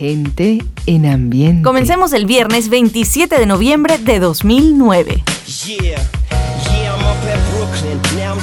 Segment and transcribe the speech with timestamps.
[0.00, 1.62] Gente en ambiente.
[1.62, 5.22] Comencemos el viernes 27 de noviembre de 2009.
[5.78, 6.19] Now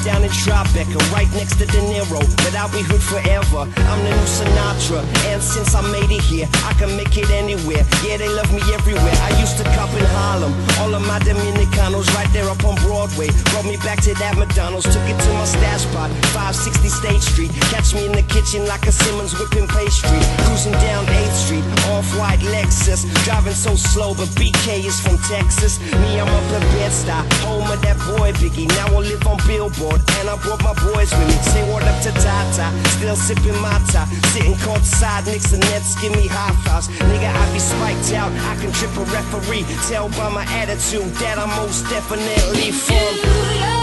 [0.06, 3.66] Down in Tribeca, right next to De Niro, but I'll be hood forever.
[3.66, 7.84] I'm the new Sinatra, and since I made it here, I can make it anywhere.
[8.06, 9.18] Yeah, they love me everywhere.
[9.26, 13.28] I used to cop in Harlem, all of my Dominicanos right there up on Broadway.
[13.52, 17.52] Brought me back to that McDonald's, took it to my stash spot, 560 State Street.
[17.74, 20.22] Catch me in the kitchen like a Simmons whipping pastry.
[20.46, 23.04] Cruising down 8th Street, off-white Lexus.
[23.26, 25.82] Driving so slow, but BK is from Texas.
[26.06, 28.70] Me, I'm up at Bed-Stuy, home of that boy Biggie.
[28.78, 31.38] Now I live on Billboard board, and I brought my boys with me.
[31.54, 34.08] Say what up to Tata, still sipping my top.
[34.34, 36.88] Sitting courtside, Knicks and Nets give me high fives.
[37.10, 39.66] Nigga, I be spiked out, I can trip a referee.
[39.90, 43.77] Tell by my attitude that I'm most definitely from.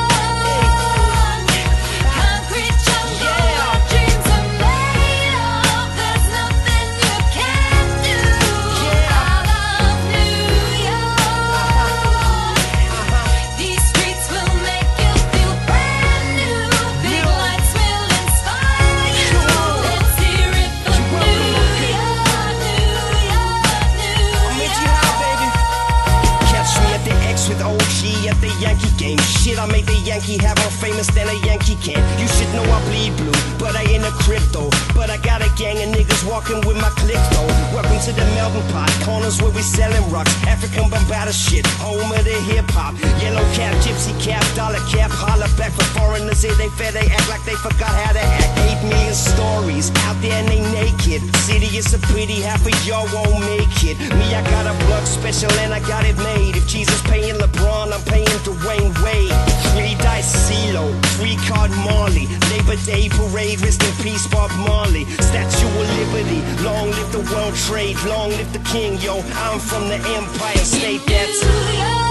[30.14, 31.98] Yankee have more famous than a Yankee can.
[32.22, 34.70] You should know I bleed blue, but I ain't a crypto.
[34.94, 37.50] But I got a gang of niggas walking with my click though.
[37.74, 40.30] Welcome to the melting pot, corners where we selling rocks.
[40.46, 42.94] African bombada shit, home of the hip hop.
[43.18, 46.42] Yellow cap, gypsy cap, dollar cap, holla back for foreigners.
[46.42, 48.63] Here they fair, they act like they forgot how to act.
[48.84, 51.22] Eight million stories out there and they naked.
[51.36, 53.98] City is a pretty, half of y'all won't make it.
[53.98, 56.56] Me, I got a blood special and I got it made.
[56.56, 59.32] If Jesus paying LeBron, I'm paying Dwayne Wade.
[59.72, 62.26] Three dice CeeLo, three card Marley.
[62.50, 65.04] Labor Day parade, rest in peace Bob Marley.
[65.20, 69.22] Statue of Liberty, long live the World Trade, long live the King, yo.
[69.44, 72.03] I'm from the Empire State, that's.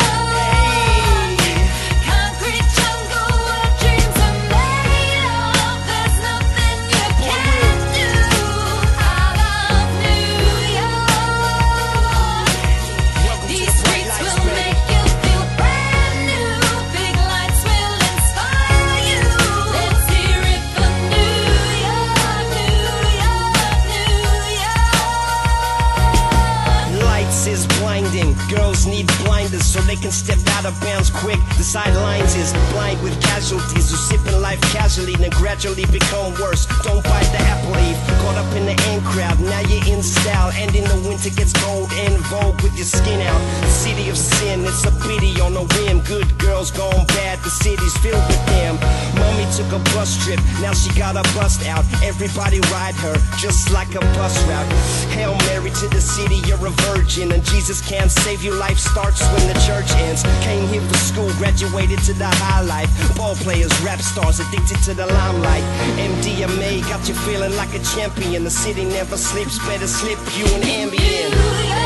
[29.94, 31.40] They can step out of bounds quick.
[31.58, 36.66] The sidelines is blind with casualties who sipping life casually, then gradually become worse.
[36.84, 39.40] Don't bite the apple leaf, caught up in the in crowd.
[39.40, 43.22] Now you're in style, and in the winter gets cold and vogue with your skin
[43.22, 43.42] out.
[43.68, 46.00] City of sin, it's a pity on a whim.
[46.02, 48.80] Good girls gone bad, the city's filled with them.
[49.20, 51.84] Mommy took a bus trip, now she got a bust out.
[52.04, 54.70] Everybody ride her, just like a bus route.
[55.12, 58.54] Hail Mary to the city, you're a virgin, and Jesus can't save you.
[58.54, 60.24] Life starts when the church ends.
[60.54, 62.92] Came here for school, graduated to the high life.
[63.18, 65.64] Ball players, rap stars, addicted to the limelight.
[65.98, 68.44] MDMA got you feeling like a champion.
[68.44, 71.83] The city never sleeps, better slip you an Ambien.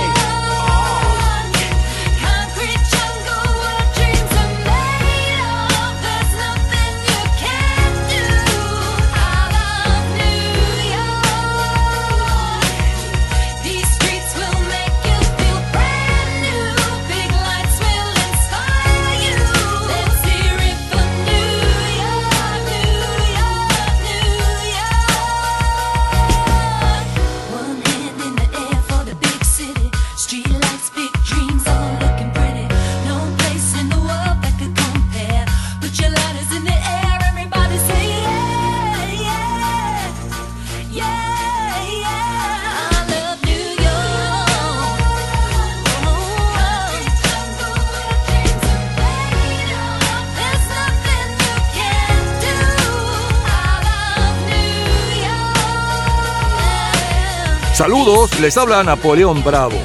[57.87, 59.77] Saludos, les habla Napoleón Bravo.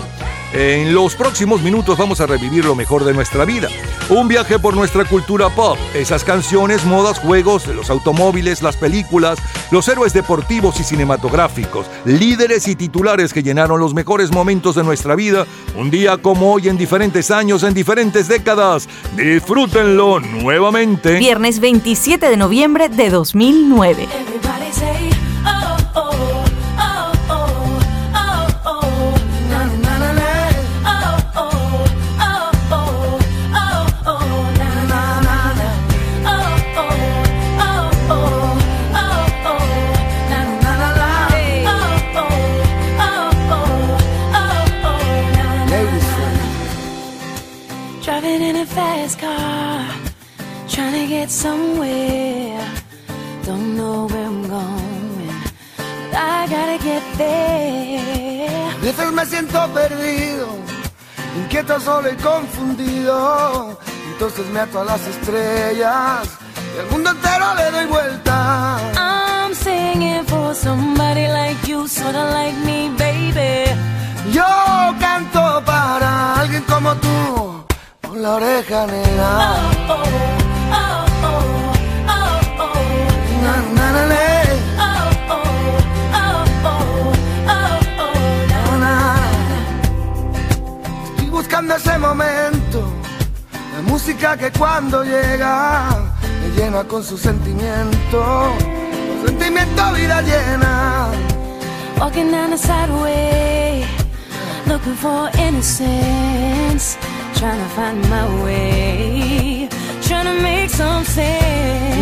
[0.53, 3.69] En los próximos minutos vamos a revivir lo mejor de nuestra vida.
[4.11, 9.39] Un viaje por nuestra cultura pop, esas canciones, modas, juegos, los automóviles, las películas,
[9.71, 15.15] los héroes deportivos y cinematográficos, líderes y titulares que llenaron los mejores momentos de nuestra
[15.15, 15.47] vida,
[15.77, 18.89] un día como hoy en diferentes años, en diferentes décadas.
[19.15, 21.19] Disfrútenlo nuevamente.
[21.19, 24.09] Viernes 27 de noviembre de 2009.
[53.47, 55.31] Don't know where I'm going,
[55.87, 58.73] but I gotta get there.
[58.73, 60.49] A veces me siento perdido,
[61.37, 63.79] inquieto, solo y confundido.
[64.13, 66.29] Entonces me ato a las estrellas
[66.75, 68.81] y al mundo entero le doy vuelta.
[68.97, 73.71] I'm singing for somebody like you, sorta like me, baby.
[74.33, 74.45] Yo
[74.99, 77.65] canto para alguien como tú,
[78.01, 78.87] por la oreja
[79.89, 80.42] oh, oh,
[91.09, 92.85] Estoy buscando ese momento,
[93.75, 95.89] la música que cuando llega
[96.41, 101.11] me llena con su sentimiento, con sentimiento vida llena.
[101.99, 103.85] Walking down the sideway,
[104.67, 106.97] looking for innocence,
[107.35, 109.22] trying to find my way,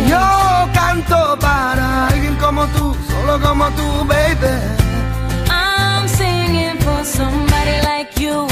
[0.07, 4.53] Yo canto para alguien como tú, solo como tú, baby.
[5.49, 8.47] I'm singing for somebody like you.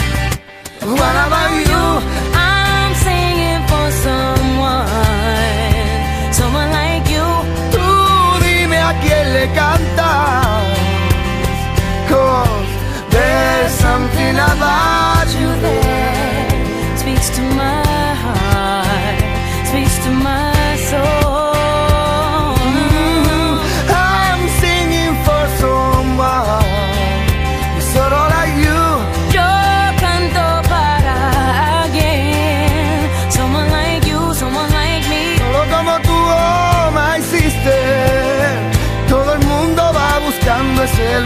[0.82, 2.02] What about you?
[2.34, 4.88] I'm singing for someone,
[6.34, 7.28] someone like you.
[7.72, 7.86] Tú
[8.42, 10.64] dime a quién le cantas.
[12.10, 12.70] Cause
[13.10, 15.19] there's something about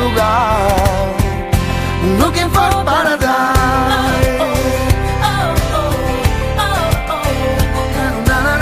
[0.05, 0.09] oh.
[8.27, 8.57] Na, na,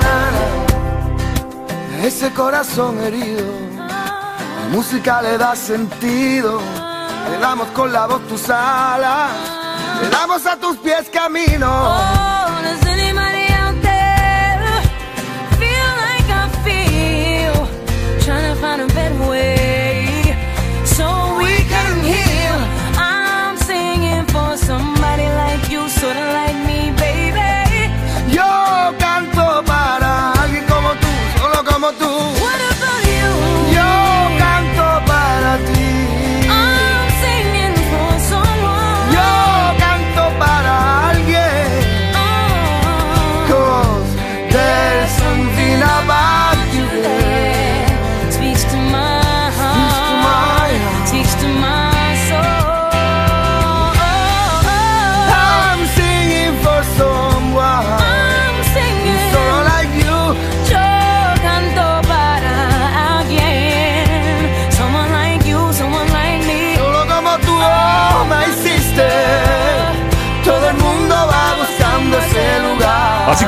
[0.00, 0.04] na.
[2.04, 3.44] Ese corazón herido,
[3.76, 6.60] la música le da sentido.
[7.30, 9.30] Le damos con la voz tus alas,
[10.00, 12.27] le damos a tus pies camino.
[18.78, 19.57] Trying to find a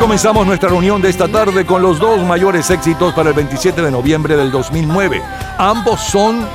[0.00, 3.90] comenzamos nuestra reunión de esta tarde con los dos mayores éxitos para el 27 de
[3.90, 5.22] noviembre del 2009.
[5.58, 6.48] Ambos son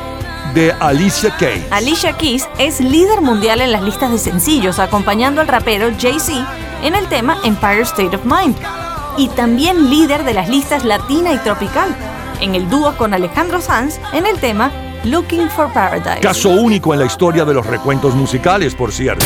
[0.55, 1.63] de Alicia Keys.
[1.69, 6.45] Alicia Keys es líder mundial en las listas de sencillos, acompañando al rapero Jay-Z
[6.83, 8.55] en el tema Empire State of Mind.
[9.17, 11.95] Y también líder de las listas latina y tropical,
[12.41, 14.71] en el dúo con Alejandro Sanz en el tema
[15.03, 16.21] Looking for Paradise.
[16.21, 19.25] Caso único en la historia de los recuentos musicales, por cierto.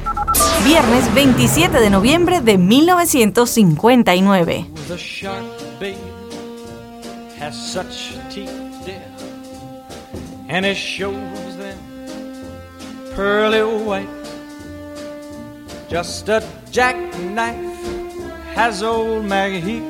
[0.63, 4.65] Viernes 27 de noviembre de 1959.
[4.75, 5.45] was a sharp
[5.79, 5.95] babe,
[7.39, 8.51] has such teeth,
[8.85, 9.01] dear,
[10.49, 11.77] and it shows them
[13.15, 14.09] pearly white.
[15.89, 16.41] Just a
[18.55, 19.81] has old Maggie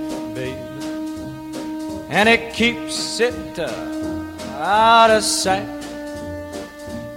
[2.11, 3.71] and it keeps it uh,
[4.59, 5.65] out of sight.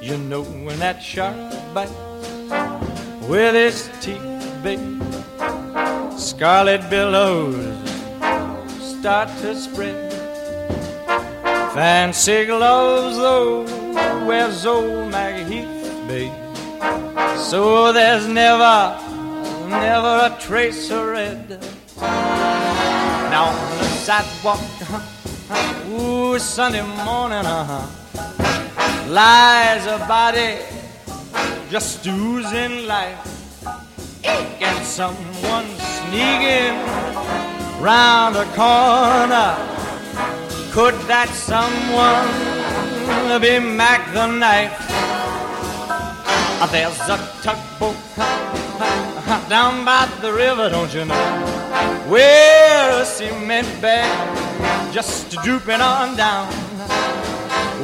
[0.00, 1.34] You know when that shark
[3.28, 5.00] with his teeth, baby,
[6.16, 7.74] scarlet billows
[8.76, 10.12] start to spread.
[11.74, 13.64] Fancy gloves, though,
[14.26, 15.66] wears old Maggie
[16.06, 16.32] babe.
[17.36, 18.98] So there's never,
[19.68, 21.58] never a trace of red.
[22.00, 27.86] Now on the sidewalk, uh-huh, ooh, Sunday morning, uh-huh,
[29.08, 30.73] lies a body
[31.70, 33.18] just oozing life.
[34.24, 36.76] And someone sneaking
[37.80, 39.56] round the corner.
[40.72, 42.30] Could that someone
[43.40, 44.76] be Mac the Knife?
[46.60, 47.96] Uh, There's a tugboat
[49.48, 51.14] down by the river, don't you know?
[52.08, 56.48] Where a cement bag just drooping on down.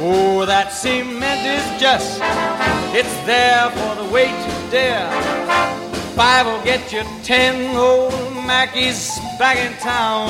[0.03, 2.19] Oh, that cement is just,
[2.93, 5.09] it's there for the weight to dare.
[6.15, 8.11] Five will get you ten old
[8.45, 10.29] Mackies back in town.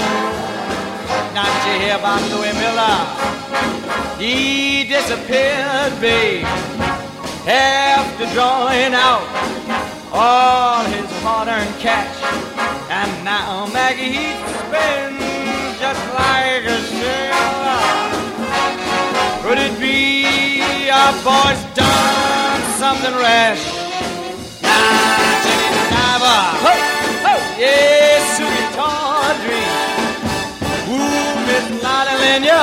[1.33, 2.99] Not you hear about Louis Miller?
[4.19, 6.45] He disappeared, babe,
[7.47, 9.25] after drawing out
[10.13, 12.15] all his hard-earned cash.
[12.91, 14.35] And now Maggie
[14.67, 16.79] spends just like a
[21.01, 23.63] be our boy's done something rash?
[24.61, 26.73] Nah, Jenny Diver, ho,
[27.25, 29.65] ho, yes, Susie Tawdry,
[30.89, 32.61] ooh, Miss Lottie Lenya,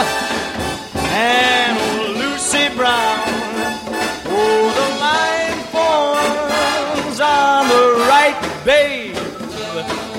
[1.14, 1.76] and
[2.18, 3.18] Lucy Brown.
[4.30, 9.16] Oh, the line forms on the right, babe.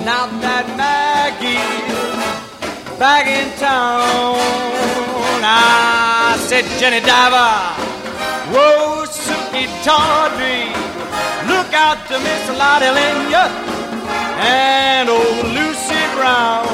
[0.06, 1.60] Now that Maggie's
[2.98, 4.38] back in town,
[5.44, 7.99] I said, Jenny Diver,
[8.52, 10.70] whoa, Suki Tawdry,
[11.48, 13.46] look out to Miss Lottie Lenya
[14.40, 16.68] and old Lucy Brown.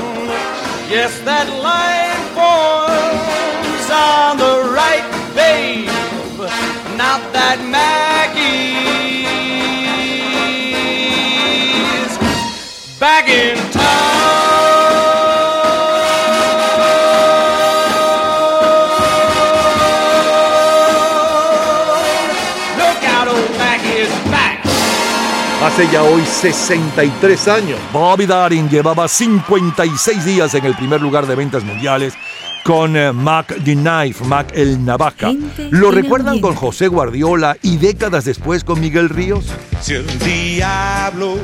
[0.90, 5.90] Yes, that line forms on the right, babe.
[6.98, 8.96] Not that Maggie's
[13.00, 13.28] back
[25.76, 31.36] Hace ya hoy 63 años, Bobby Darin llevaba 56 días en el primer lugar de
[31.36, 32.14] ventas mundiales
[32.64, 35.32] con eh, Mac the Knife, Mac el Navaja.
[35.32, 39.48] Gente ¿Lo recuerdan con José Guardiola y décadas después con Miguel Ríos?
[39.82, 41.36] Si el diablo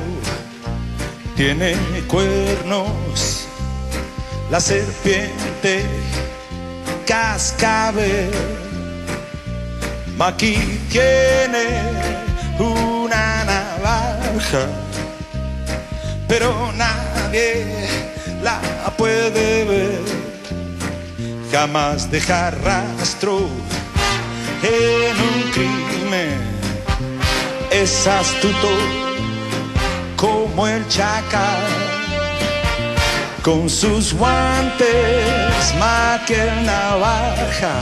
[1.36, 1.76] tiene
[2.08, 3.48] cuernos,
[4.50, 5.84] la serpiente
[7.06, 8.32] cascabel,
[10.18, 10.56] Maki
[10.90, 11.82] tiene
[12.60, 13.61] una
[16.28, 17.88] pero nadie
[18.44, 18.60] la
[18.98, 20.02] puede ver.
[21.52, 23.48] Jamás deja rastro
[24.64, 26.52] en un crimen
[27.72, 28.70] es astuto
[30.16, 31.64] como el chacal.
[33.42, 37.74] Con sus guantes maquel navaja,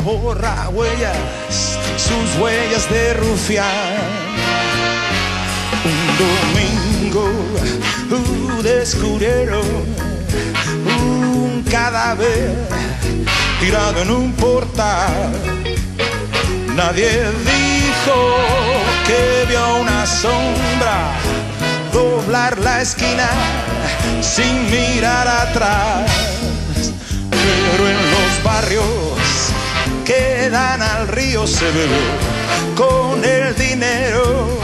[0.00, 4.37] borra huellas, sus huellas de rufián.
[5.84, 7.24] Un domingo
[8.10, 9.62] uh, descubrieron
[11.00, 12.54] un cadáver
[13.60, 15.32] tirado en un portal.
[16.74, 17.10] Nadie
[17.44, 18.36] dijo
[19.06, 21.12] que vio una sombra
[21.92, 23.28] doblar la esquina
[24.20, 26.10] sin mirar atrás.
[27.30, 28.84] Pero en los barrios
[30.04, 31.66] que dan al río se
[32.76, 34.58] con el dinero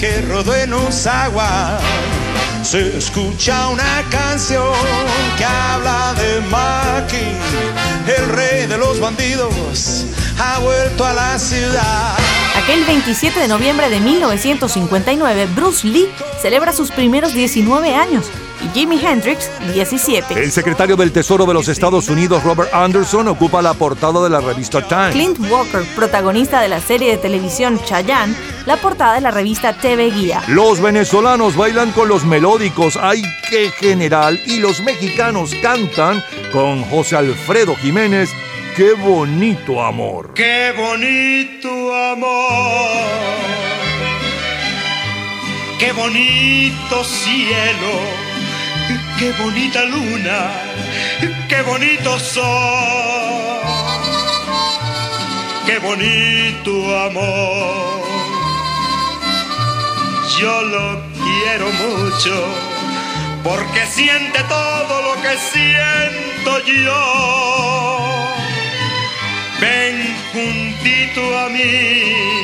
[0.00, 1.78] que rodó en zaguán.
[2.62, 4.72] Se escucha una canción
[5.36, 10.06] que habla de Maki, el rey de los bandidos,
[10.38, 12.16] ha vuelto a la ciudad.
[12.56, 16.08] Aquel 27 de noviembre de 1959, Bruce Lee
[16.40, 18.30] celebra sus primeros 19 años
[18.62, 20.34] y Jimi Hendrix 17.
[20.34, 24.40] El secretario del Tesoro de los Estados Unidos, Robert Anderson, ocupa la portada de la
[24.40, 25.10] revista Time.
[25.12, 28.34] Clint Walker, protagonista de la serie de televisión Chayanne,
[28.66, 30.42] la portada de la revista TV Guía.
[30.48, 37.16] Los venezolanos bailan con los melódicos Ay qué general y los mexicanos cantan con José
[37.16, 38.30] Alfredo Jiménez
[38.76, 40.32] Qué bonito amor.
[40.32, 42.88] Qué bonito amor,
[45.78, 47.92] qué bonito cielo,
[49.20, 50.50] qué bonita luna,
[51.46, 53.60] qué bonito sol.
[55.66, 56.72] qué bonito
[57.06, 58.00] amor.
[60.38, 60.86] Yo lo
[61.22, 62.34] quiero mucho
[63.44, 66.50] porque siente todo lo que siento
[66.84, 67.02] yo.
[69.60, 69.96] Ven
[70.32, 72.40] juntito a mí.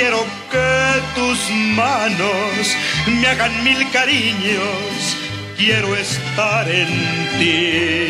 [0.00, 2.76] Quiero que tus manos
[3.20, 5.16] me hagan mil cariños.
[5.56, 6.86] Quiero estar en
[7.36, 8.06] ti.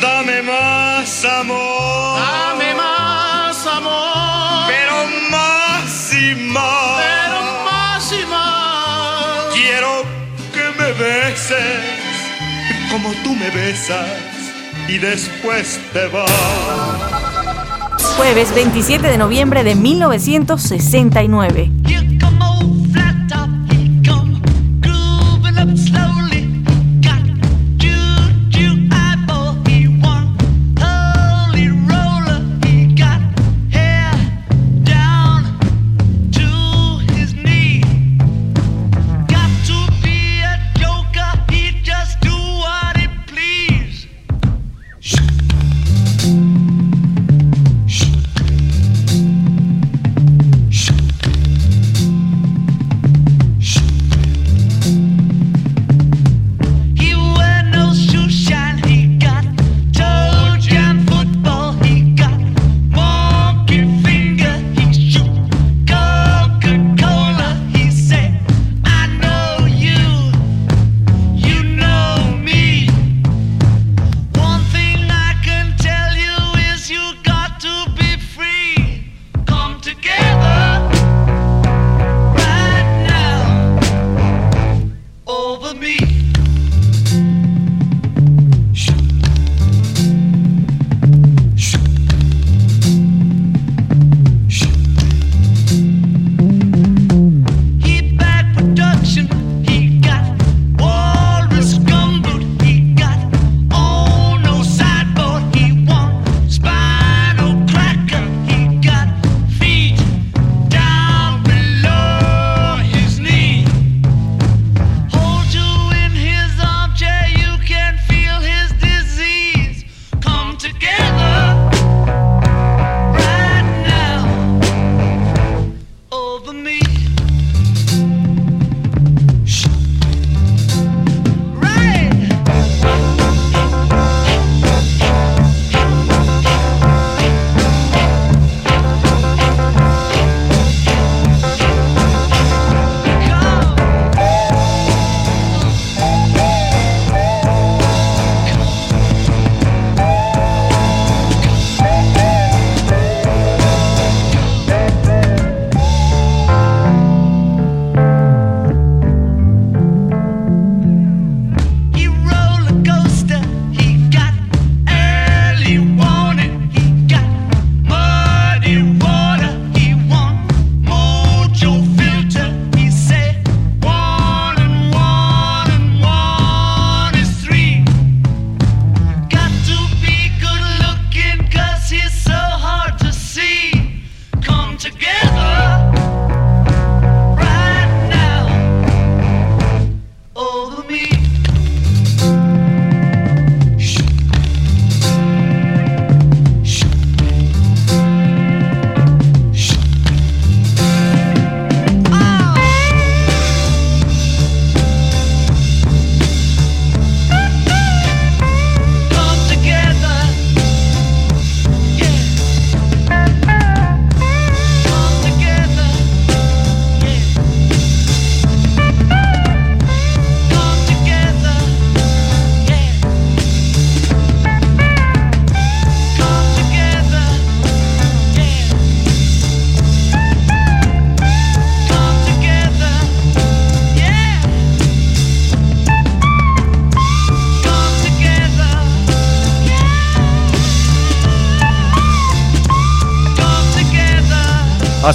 [0.00, 2.20] Dame más amor.
[2.20, 4.68] Dame más amor.
[4.68, 4.96] Pero
[5.32, 7.02] más y más.
[7.02, 9.52] Pero más y más.
[9.52, 10.04] Quiero
[10.54, 11.82] que me beses
[12.92, 14.06] como tú me besas
[14.86, 17.25] y después te vas.
[18.16, 21.70] Jueves 27 de noviembre de 1969.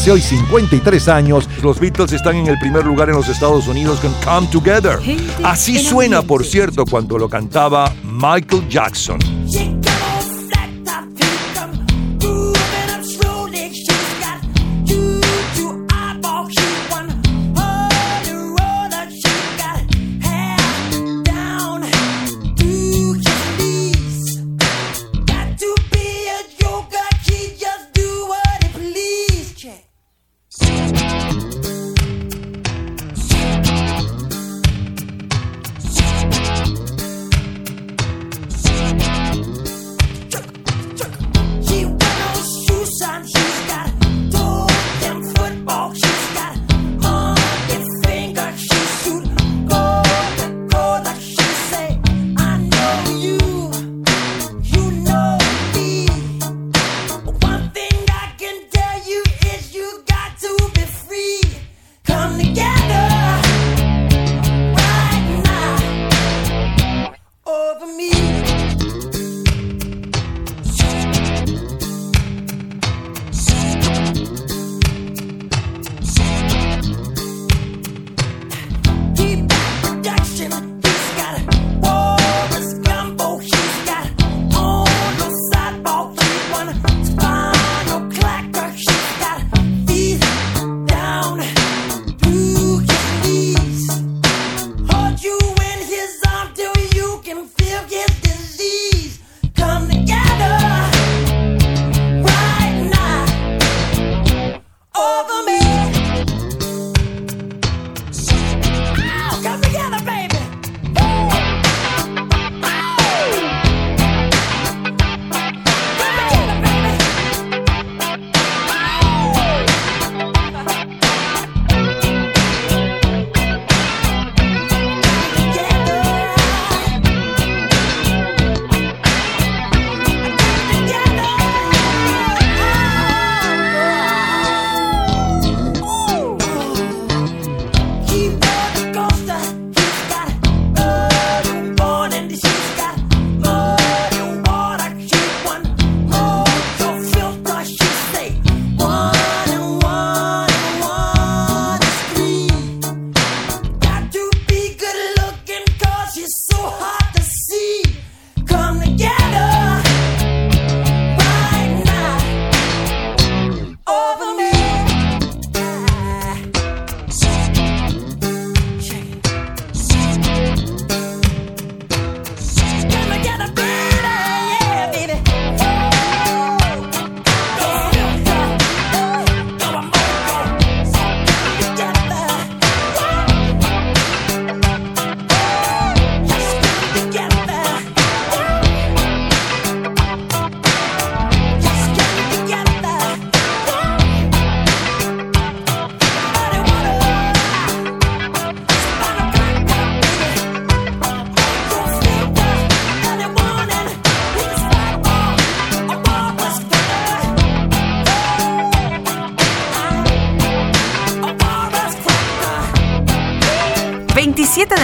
[0.01, 3.99] Hace hoy 53 años, los Beatles están en el primer lugar en los Estados Unidos
[3.99, 4.97] con Come Together.
[5.43, 9.19] Así suena, por cierto, cuando lo cantaba Michael Jackson.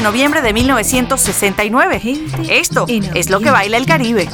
[0.07, 2.01] Noviembre de 1969.
[2.49, 4.29] Esto es lo que baila el Caribe.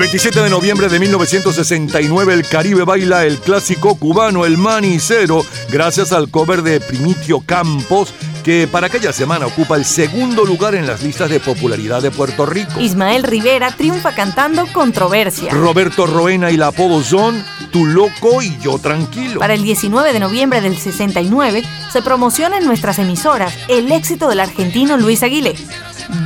[0.00, 6.30] 27 de noviembre de 1969 el Caribe baila el clásico cubano El Manicero gracias al
[6.30, 11.28] cover de Primitio Campos que para aquella semana ocupa el segundo lugar en las listas
[11.28, 12.80] de popularidad de Puerto Rico.
[12.80, 15.52] Ismael Rivera triunfa cantando Controversia.
[15.52, 19.38] Roberto Roena y la apodo son Tu Loco y Yo Tranquilo.
[19.40, 24.40] Para el 19 de noviembre del 69 se promociona en nuestras emisoras el éxito del
[24.40, 25.54] argentino Luis Aguilé.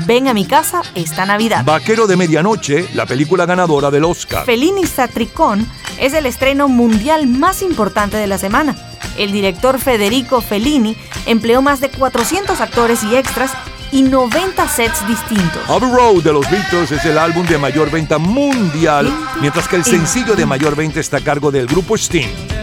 [0.06, 1.64] Ven a mi casa esta Navidad.
[1.64, 4.44] Vaquero de Medianoche, la película ganadora del Oscar.
[4.44, 5.66] Fellini Satricón
[5.98, 8.76] es el estreno mundial más importante de la semana.
[9.16, 13.52] El director Federico Fellini empleó más de 400 actores y extras
[13.92, 15.62] y 90 sets distintos.
[15.68, 19.84] Abbey Road de los Beatles es el álbum de mayor venta mundial, mientras que el
[19.84, 22.53] sencillo de mayor venta está a cargo del grupo Sting.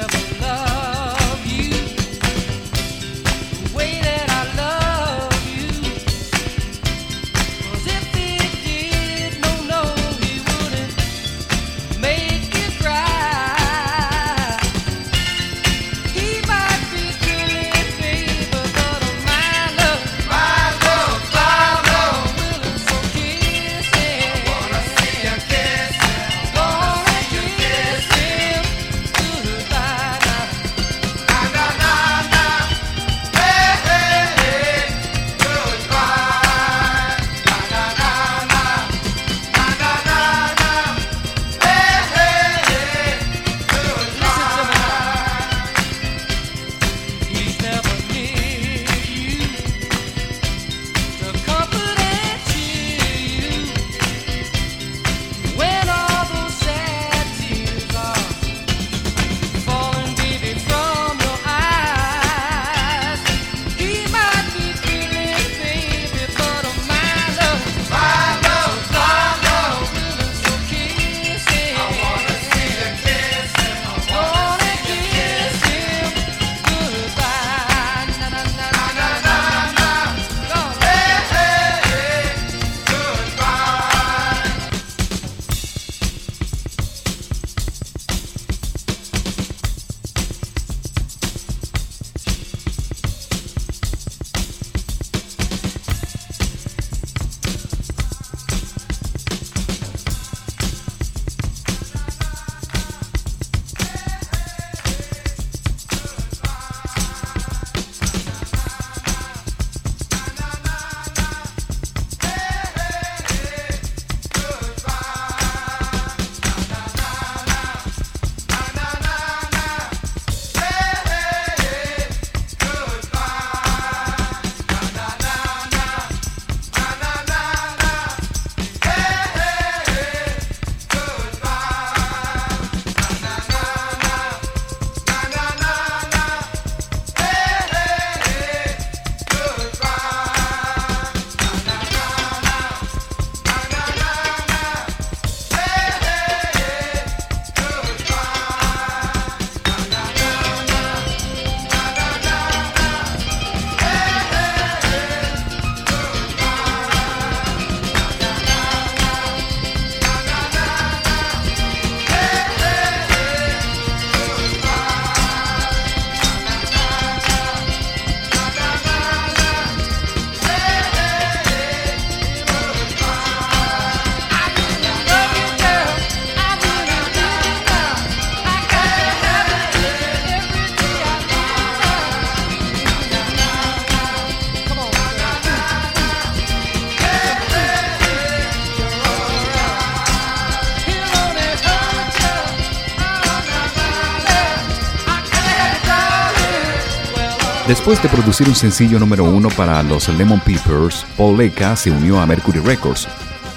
[197.82, 202.22] Después de producir un sencillo número uno para los Lemon Peppers, Paul Leca se unió
[202.22, 203.08] a Mercury Records.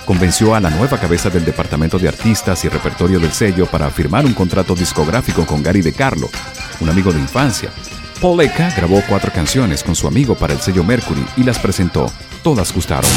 [0.07, 4.25] Convenció a la nueva cabeza del departamento de artistas y repertorio del sello para firmar
[4.25, 6.31] un contrato discográfico con Gary DeCarlo,
[6.81, 7.69] un amigo de infancia.
[8.23, 12.11] Paul Leca grabó cuatro canciones con su amigo para el sello Mercury y las presentó.
[12.43, 13.11] Todas gustaron.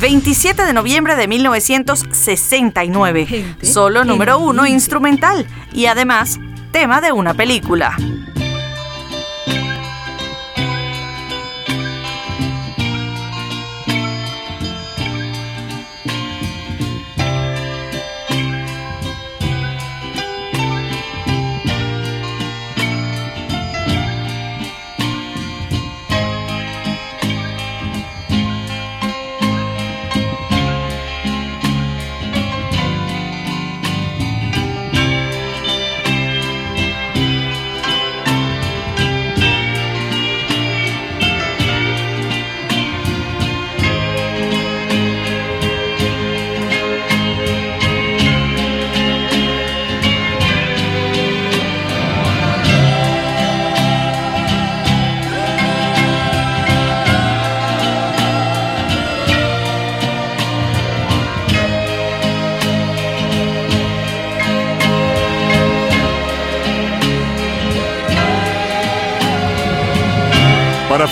[0.00, 3.54] 27 de noviembre de 1969.
[3.62, 6.40] Solo número uno instrumental y además
[6.72, 7.96] tema de una película.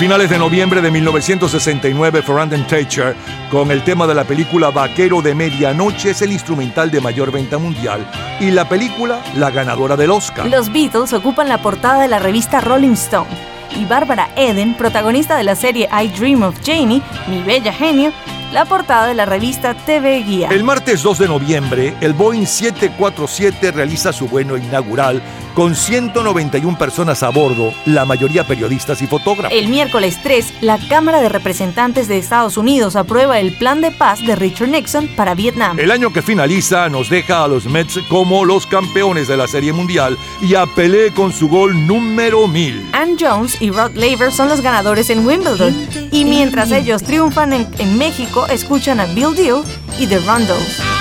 [0.04, 3.16] Finales de noviembre de 1969, Ferrandon Thatcher,
[3.50, 7.56] con el tema de la película Vaquero de Medianoche, es el instrumental de mayor venta
[7.56, 8.06] mundial
[8.38, 10.46] y la película la ganadora del Oscar.
[10.46, 13.30] Los Beatles ocupan la portada de la revista Rolling Stone
[13.80, 18.12] y Barbara Eden, protagonista de la serie I Dream of Janie, Mi Bella Genio,
[18.52, 20.48] la portada de la revista TV Guía.
[20.50, 25.22] El martes 2 de noviembre, el Boeing 747 realiza su vuelo inaugural
[25.54, 29.56] con 191 personas a bordo, la mayoría periodistas y fotógrafos.
[29.56, 34.20] El miércoles 3, la Cámara de Representantes de Estados Unidos aprueba el plan de paz
[34.20, 35.78] de Richard Nixon para Vietnam.
[35.78, 39.72] El año que finaliza nos deja a los Mets como los campeones de la Serie
[39.72, 42.90] Mundial y a Pelé con su gol número 1000.
[42.92, 45.74] Ann Jones y Rod Laver son los ganadores en Wimbledon.
[46.10, 49.62] Y mientras ellos triunfan en, en México, escuchan a Bill Deal
[49.98, 50.93] y The Rondos.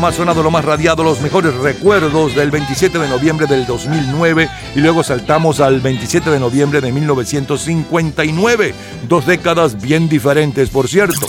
[0.00, 4.80] Más sonado, lo más radiado, los mejores recuerdos del 27 de noviembre del 2009 y
[4.80, 8.74] luego saltamos al 27 de noviembre de 1959.
[9.06, 11.26] Dos décadas bien diferentes, por cierto.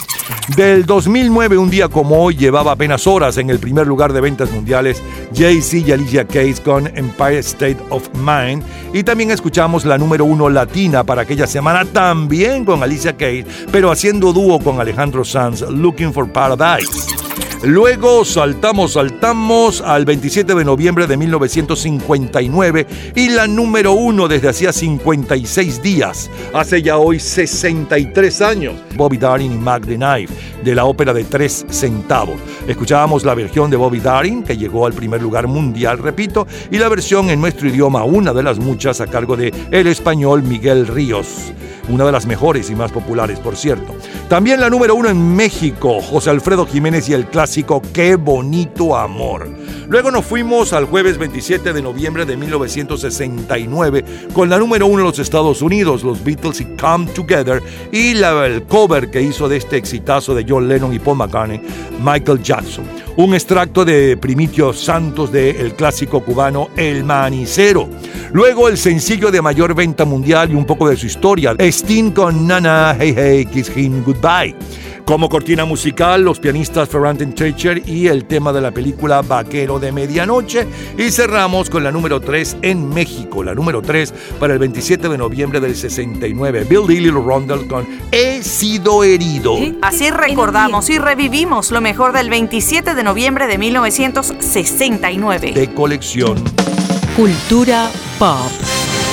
[0.56, 4.50] Del 2009, un día como hoy, llevaba apenas horas en el primer lugar de ventas
[4.52, 5.04] mundiales
[5.36, 8.64] Jay-Z y Alicia Keys con Empire State of Mind.
[8.94, 13.92] Y también escuchamos la número uno latina para aquella semana, también con Alicia Keys, pero
[13.92, 17.31] haciendo dúo con Alejandro Sanz, Looking for Paradise.
[17.64, 24.74] Luego saltamos, saltamos al 27 de noviembre de 1959 y la número uno desde hacía
[24.74, 30.86] 56 días, hace ya hoy 63 años, Bobby Darin y Mac the Knife, de la
[30.86, 32.40] ópera de 3 centavos.
[32.68, 36.90] Escuchábamos la versión de Bobby Darin, que llegó al primer lugar mundial, repito, y la
[36.90, 41.54] versión en nuestro idioma, una de las muchas a cargo de el español Miguel Ríos
[41.90, 43.96] una de las mejores y más populares, por cierto.
[44.28, 49.48] También la número uno en México, José Alfredo Jiménez y el clásico Qué bonito amor.
[49.92, 55.08] Luego nos fuimos al jueves 27 de noviembre de 1969 con la número uno en
[55.08, 59.58] los Estados Unidos, los Beatles y Come Together, y la, el cover que hizo de
[59.58, 61.62] este exitazo de John Lennon y Paul McCartney,
[62.02, 62.86] Michael Jackson.
[63.18, 67.90] Un extracto de Primitio Santos del clásico cubano El Manicero.
[68.32, 72.48] Luego el sencillo de mayor venta mundial y un poco de su historia, Sting con
[72.48, 74.56] Nana, Hey Hey, Kiss Him Goodbye.
[75.06, 79.92] Como cortina musical, los pianistas Ferranten Teacher y el tema de la película Vaquero de
[79.92, 80.66] Medianoche.
[80.98, 85.18] Y cerramos con la número 3 en México, la número 3 para el 27 de
[85.18, 86.66] noviembre del 69.
[86.70, 89.58] Bill Little Rondell con He sido herido.
[89.82, 95.52] Así recordamos y revivimos lo mejor del 27 de noviembre de 1969.
[95.54, 96.42] De colección.
[97.16, 98.52] Cultura pop.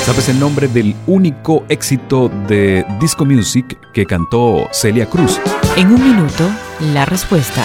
[0.05, 5.39] ¿Sabes el nombre del único éxito de disco music que cantó Celia Cruz?
[5.77, 6.49] En un minuto,
[6.95, 7.65] la respuesta.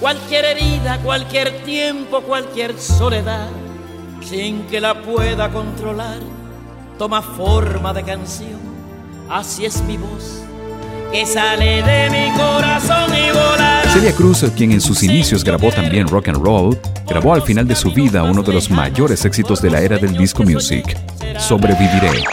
[0.00, 3.48] cualquier herida, cualquier tiempo, cualquier soledad,
[4.22, 6.18] sin que la pueda controlar.
[6.98, 8.58] Toma forma de canción,
[9.30, 10.42] así es mi voz,
[11.12, 13.88] que sale de mi corazón y volar.
[13.88, 17.76] Celia Cruz, quien en sus inicios grabó también rock and roll, grabó al final de
[17.76, 20.96] su vida uno de los mayores éxitos de la era del disco music,
[21.38, 22.24] Sobreviviré.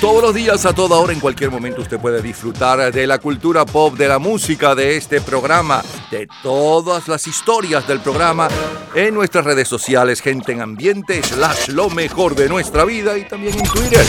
[0.00, 3.66] Todos los días, a toda hora, en cualquier momento, usted puede disfrutar de la cultura
[3.66, 5.82] pop, de la música, de este programa,
[6.12, 8.46] de todas las historias del programa
[8.94, 13.58] en nuestras redes sociales, gente en ambiente, slash lo mejor de nuestra vida y también
[13.58, 14.06] en Twitter.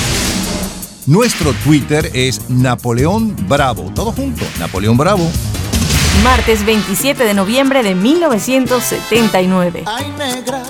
[1.07, 3.91] Nuestro Twitter es Napoleón Bravo.
[3.95, 5.27] Todo junto, Napoleón Bravo.
[6.23, 9.85] Martes 27 de noviembre de 1979.
[9.87, 10.61] Ay, negra,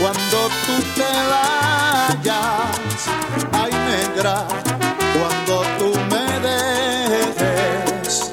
[0.00, 1.02] cuando tú te
[2.24, 2.72] vayas.
[4.14, 8.30] Cuando tú me dejes.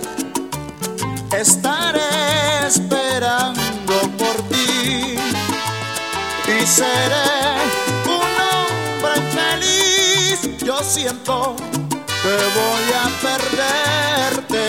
[1.31, 5.15] Estaré esperando por ti
[6.47, 7.31] y seré
[8.05, 10.37] un hombre feliz.
[10.65, 11.55] Yo siento
[12.23, 14.65] que voy a perderte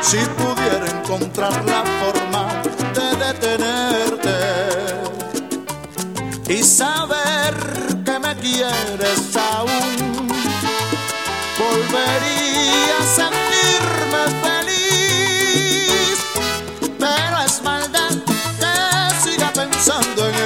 [0.00, 2.44] si pudiera encontrar la forma
[2.94, 4.38] de detenerte
[6.48, 7.54] y saber
[8.04, 9.89] que me quieres aún.
[11.92, 16.18] Volvería a sentirme feliz,
[17.00, 18.14] pero es maldad
[18.60, 20.39] que siga pensando en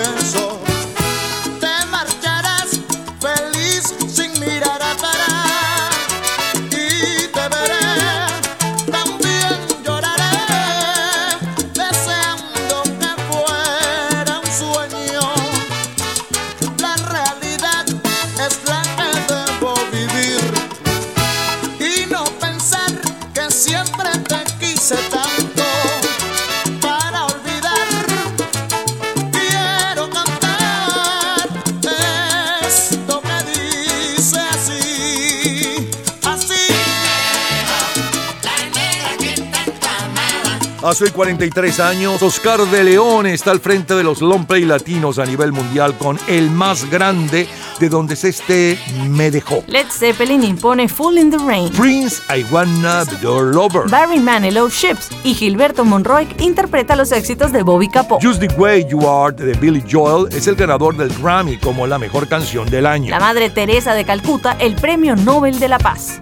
[40.85, 45.25] Hace 43 años, Oscar de León está al frente de los long play latinos a
[45.25, 47.49] nivel mundial con el más grande
[47.81, 48.79] de donde se esté
[49.09, 49.65] me dejó.
[49.67, 51.71] Led Zeppelin impone Full in the Rain.
[51.71, 53.89] Prince, I Wanna Be Your Lover.
[53.89, 58.19] Barry Manilow Ships y Gilberto Monroy interpreta los éxitos de Bobby Capó.
[58.23, 61.99] Just the Way You Are de Billy Joel es el ganador del Grammy como la
[61.99, 63.09] mejor canción del año.
[63.09, 66.21] La Madre Teresa de Calcuta, el Premio Nobel de la Paz.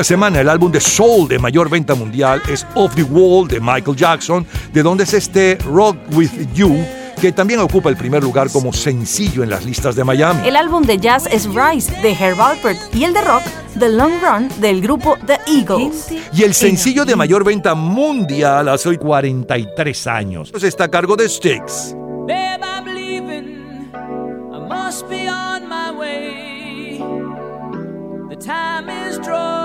[0.00, 3.60] Aquella semana el álbum de soul de mayor venta mundial es Off the Wall de
[3.60, 6.74] Michael Jackson, de donde es este Rock With You,
[7.20, 10.48] que también ocupa el primer lugar como sencillo en las listas de Miami.
[10.48, 13.42] El álbum de jazz es Rise de Herb Alpert y el de rock
[13.78, 16.06] The Long Run del grupo The Eagles.
[16.32, 20.50] Y el sencillo de mayor venta mundial hace hoy 43 años.
[20.50, 21.94] Pues está a cargo de Styx.
[22.26, 23.90] Babe, I'm leaving.
[24.50, 27.02] I must be on my way.
[28.30, 29.59] The time is drawing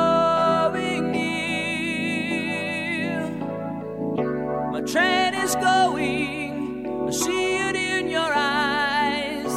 [4.85, 7.07] train is going.
[7.07, 9.51] I see it in your eyes.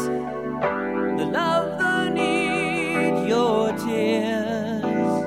[1.18, 5.24] The love, the need, your tears.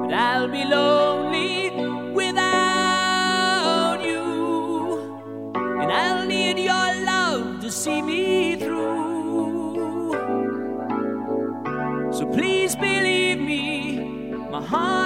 [0.00, 1.70] But I'll be lonely
[2.12, 5.52] without you.
[5.54, 10.12] And I'll need your love to see me through.
[12.12, 13.98] So please believe me,
[14.50, 15.03] my heart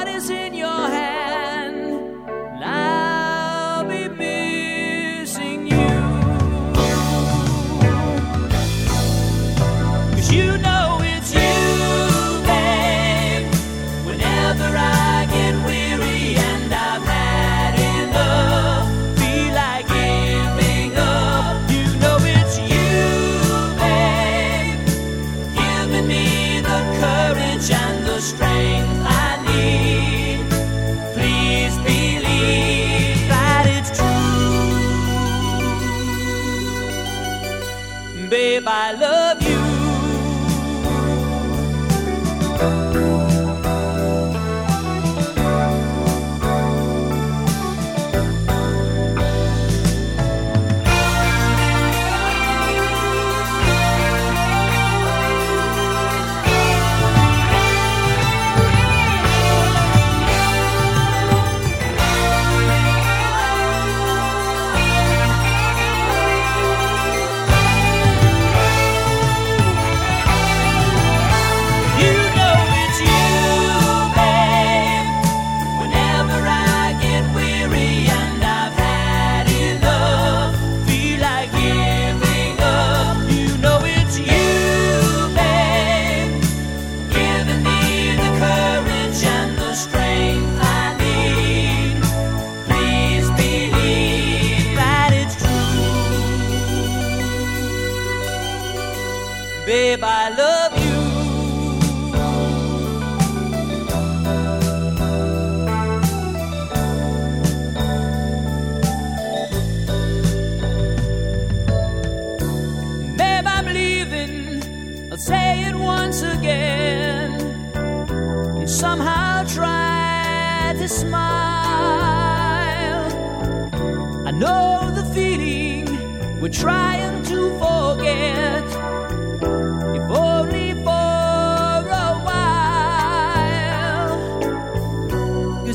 [126.60, 128.64] trying to forget.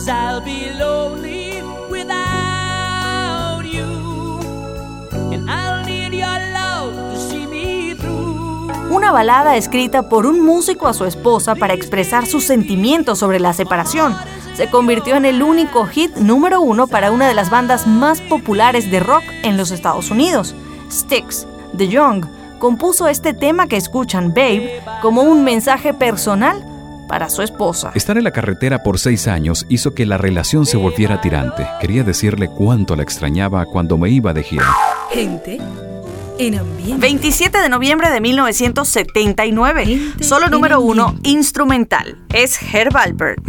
[0.05, 4.39] I'll be lonely without you.
[8.89, 13.53] Una balada escrita por un músico a su esposa para expresar sus sentimientos sobre la
[13.53, 14.13] separación.
[14.55, 18.91] Se convirtió en el único hit número uno para una de las bandas más populares
[18.91, 20.53] de rock en los Estados Unidos.
[20.93, 22.25] Sticks, The Young,
[22.59, 26.63] compuso este tema que escuchan Babe como un mensaje personal
[27.07, 27.91] para su esposa.
[27.95, 31.67] Estar en la carretera por seis años hizo que la relación se volviera tirante.
[31.81, 34.65] Quería decirle cuánto la extrañaba cuando me iba de gira.
[35.11, 35.59] Gente.
[36.39, 36.97] En ambiente.
[36.99, 40.13] 27 de noviembre de 1979.
[40.21, 42.17] Solo número uno, instrumental.
[42.33, 43.43] Es Herb Alpert.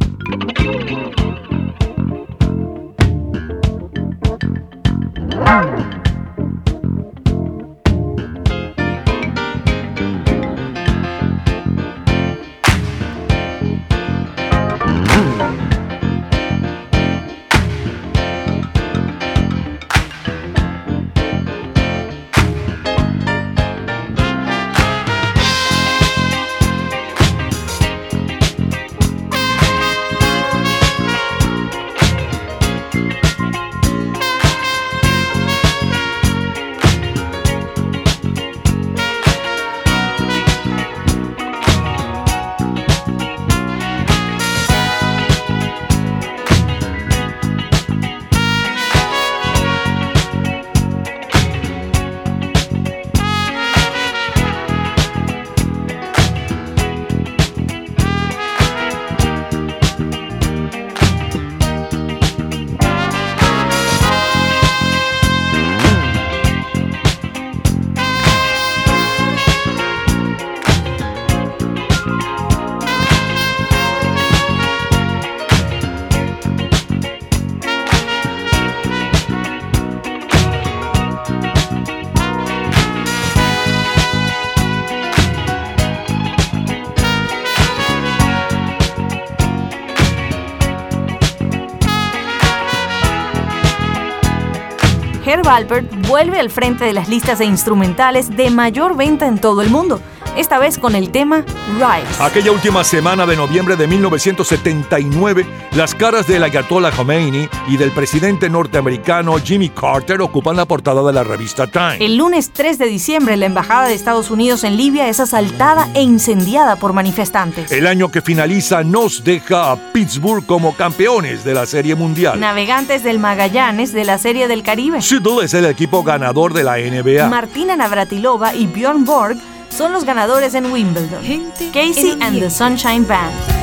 [95.44, 99.60] Herb Alpert vuelve al frente de las listas de instrumentales de mayor venta en todo
[99.60, 100.00] el mundo,
[100.36, 102.22] esta vez con el tema Rise.
[102.22, 108.48] Aquella última semana de noviembre de 1979, las caras del Ayatollah Khomeini y del presidente
[108.48, 111.98] norteamericano Jimmy Carter ocupan la portada de la revista Time.
[112.00, 116.02] El lunes 3 de diciembre, la Embajada de Estados Unidos en Libia es asaltada e
[116.02, 117.70] incendiada por manifestantes.
[117.72, 122.40] El año que finaliza nos deja a Pittsburgh como campeones de la Serie Mundial.
[122.40, 125.00] Navegantes del Magallanes de la Serie del Caribe.
[125.00, 127.28] Seattle es el equipo ganador de la NBA.
[127.28, 129.36] Martina Navratilova y Bjorn Borg
[129.74, 131.52] son los ganadores en Wimbledon.
[131.72, 133.53] Casey and the Sunshine Band.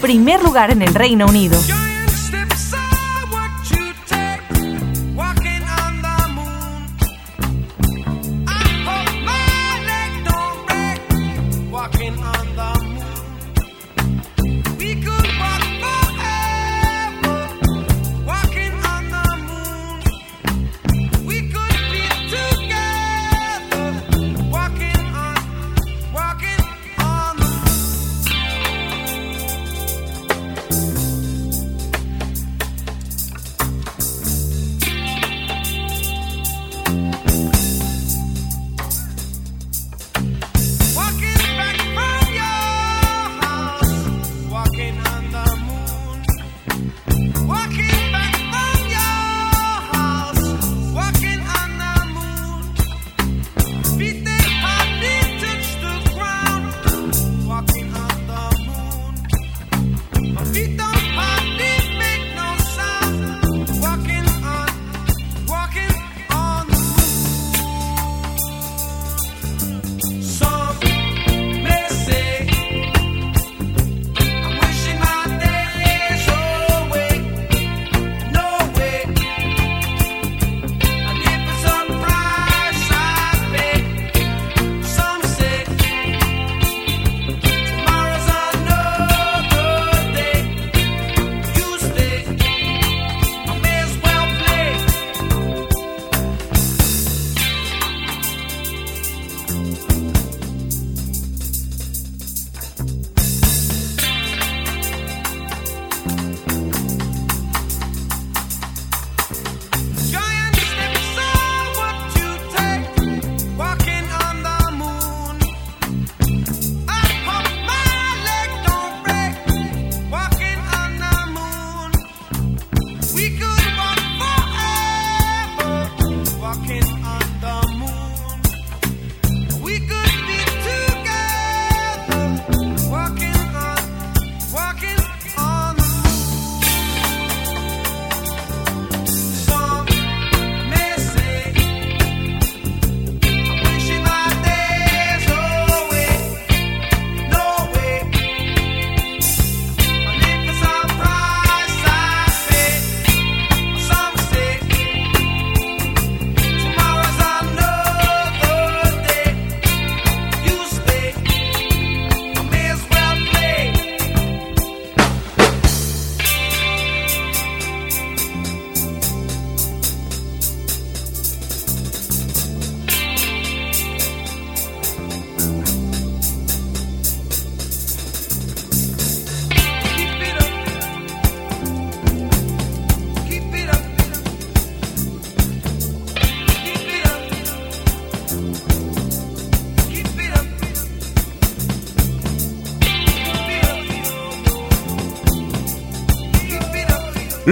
[0.00, 1.56] Primer lugar en el Reino Unido.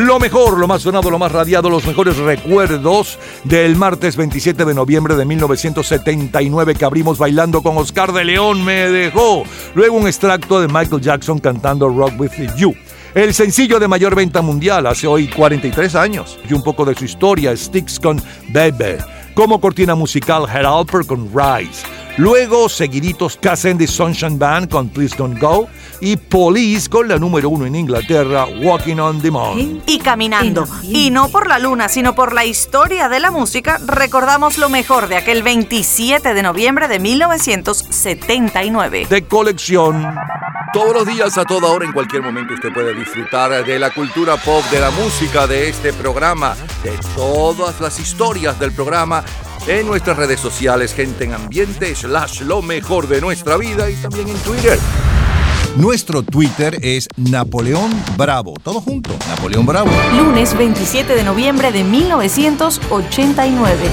[0.04, 4.74] Lo mejor, lo más sonado, lo más radiado, los mejores recuerdos del martes 27 de
[4.74, 9.44] noviembre de 1979 que abrimos bailando con Oscar de León me dejó.
[9.74, 12.74] Luego un extracto de Michael Jackson cantando Rock With You.
[13.14, 17.06] El sencillo de mayor venta mundial hace hoy 43 años y un poco de su
[17.06, 18.98] historia, Sticks con Baby.
[19.32, 21.82] Como cortina musical, Head Alper con Rise.
[22.18, 25.66] Luego, seguiditos, Cass the Sunshine Band con Please Don't Go
[26.04, 29.82] y Police con la número uno en Inglaterra, Walking on the Moon.
[29.86, 34.58] Y caminando, y no por la luna, sino por la historia de la música, recordamos
[34.58, 39.06] lo mejor de aquel 27 de noviembre de 1979.
[39.08, 40.14] De colección.
[40.74, 44.36] Todos los días, a toda hora, en cualquier momento, usted puede disfrutar de la cultura
[44.36, 49.24] pop, de la música, de este programa, de todas las historias del programa
[49.66, 54.28] en nuestras redes sociales, gente en ambiente, slash lo mejor de nuestra vida y también
[54.28, 54.78] en Twitter.
[55.76, 58.54] Nuestro Twitter es Napoleón Bravo.
[58.62, 59.90] Todo junto, Napoleón Bravo.
[60.16, 63.88] Lunes 27 de noviembre de 1989.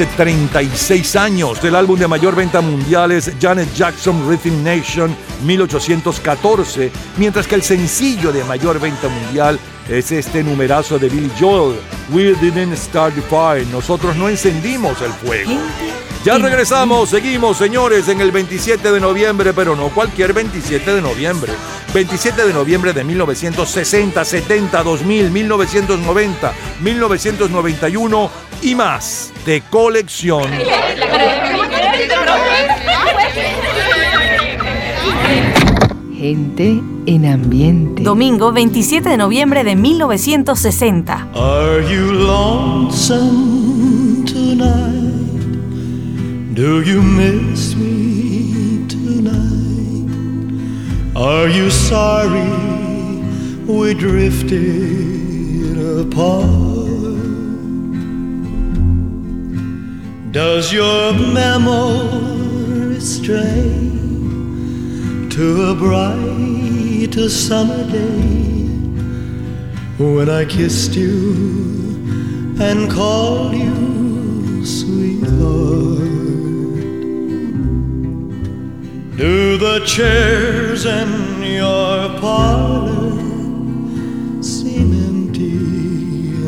[0.00, 6.90] Hace 36 años del álbum de mayor venta mundial es Janet Jackson Rhythm Nation 1814,
[7.18, 11.76] mientras que el sencillo de mayor venta mundial es este numerazo de Billy Joel,
[12.14, 15.52] We Didn't Start the Fire, nosotros no encendimos el fuego.
[16.24, 21.52] Ya regresamos, seguimos señores en el 27 de noviembre, pero no cualquier 27 de noviembre.
[21.92, 28.30] 27 de noviembre de 1960, 70, 2000, 1990, 1991
[28.62, 30.44] y más de colección.
[36.16, 38.02] Gente en ambiente.
[38.02, 41.28] Domingo 27 de noviembre de 1960.
[41.34, 43.06] Are you lonesome
[44.26, 45.00] tonight?
[46.54, 50.10] Do you miss me tonight?
[51.16, 52.50] Are you sorry
[53.66, 56.69] we drifted apart?
[60.60, 63.72] Does your memory stray
[65.30, 68.68] to a bright summer day
[69.96, 71.32] when I kissed you
[72.60, 75.32] and called you sweetheart?
[79.16, 83.12] Do the chairs in your parlor
[84.42, 85.56] seem empty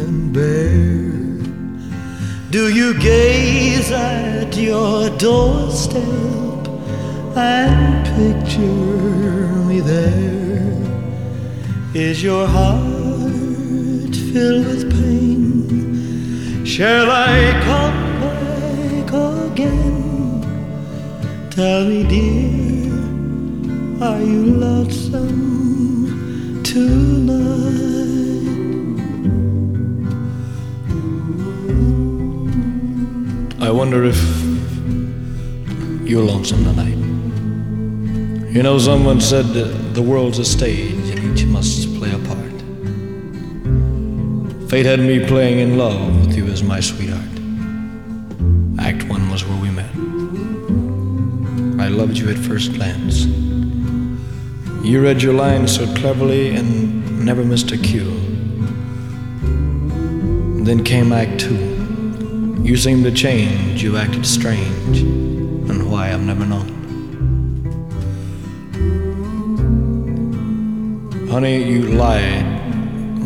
[0.05, 1.13] and bare?
[2.51, 3.52] Do you gaze
[4.63, 6.03] your doorstep
[7.37, 10.79] and picture me there?
[11.95, 16.65] Is your heart filled with pain?
[16.65, 19.11] Shall I come back
[19.51, 19.91] again?
[21.51, 22.52] Tell me, dear,
[38.63, 39.47] You know, someone said
[39.93, 42.53] the world's a stage and each must play a part.
[44.71, 47.27] Fate had me playing in love with you as my sweetheart.
[48.79, 49.91] Act one was where we met.
[51.85, 53.25] I loved you at first glance.
[54.87, 58.13] You read your lines so cleverly and never missed a cue.
[60.63, 62.61] Then came Act Two.
[62.63, 66.82] You seemed to change, you acted strange, and why I've never known.
[71.33, 72.45] Honey, you lied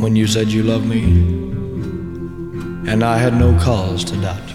[0.01, 1.03] when you said you loved me,
[2.89, 4.55] and I had no cause to doubt you.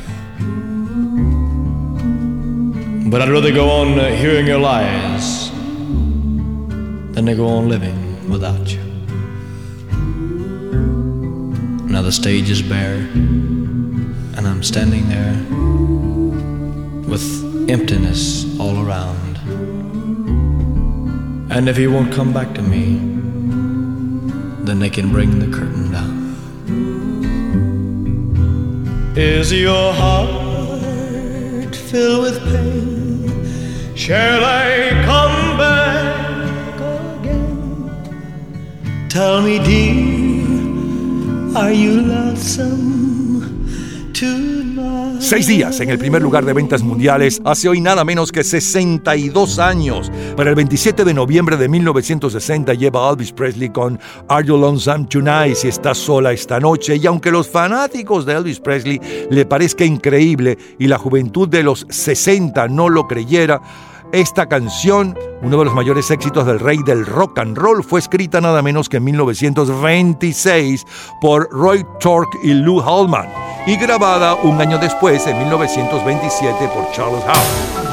[3.12, 5.52] But I'd rather go on uh, hearing your lies
[7.12, 8.80] than to go on living without you.
[11.91, 12.99] Now the stage is bare,
[14.38, 15.36] and I'm standing there
[17.06, 19.39] with emptiness all around.
[21.52, 23.20] And if he won't come back to me,
[24.66, 26.22] then they can bring the curtain down.
[29.16, 33.95] Is your heart filled with pain?
[33.95, 36.80] Shall I come back
[37.20, 37.89] again?
[39.09, 42.90] Tell me, dear, are you lonesome?
[45.32, 49.59] Seis días en el primer lugar de ventas mundiales hace hoy nada menos que 62
[49.59, 50.11] años.
[50.36, 55.55] Para el 27 de noviembre de 1960 lleva Elvis Presley con Are You Lonesome Tonight
[55.55, 56.97] si estás sola esta noche.
[56.97, 61.88] Y aunque los fanáticos de Elvis Presley le parezca increíble y la juventud de los
[61.89, 63.61] 60 no lo creyera,
[64.12, 68.41] esta canción, uno de los mayores éxitos del rey del rock and roll, fue escrita
[68.41, 70.86] nada menos que en 1926
[71.20, 73.28] por Roy Tork y Lou Hallman
[73.66, 77.91] y grabada un año después, en 1927, por Charles Howe.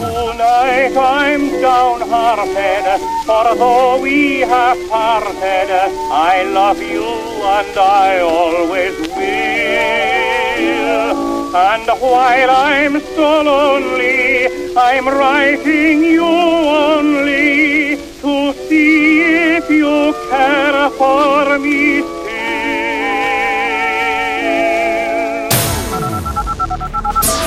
[11.55, 14.47] And while I'm so lonely,
[14.77, 22.03] I'm writing you only to see if you care for me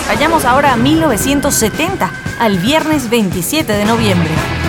[0.07, 4.60] Vayamos ahora a 1970, al viernes 27 de noviembre.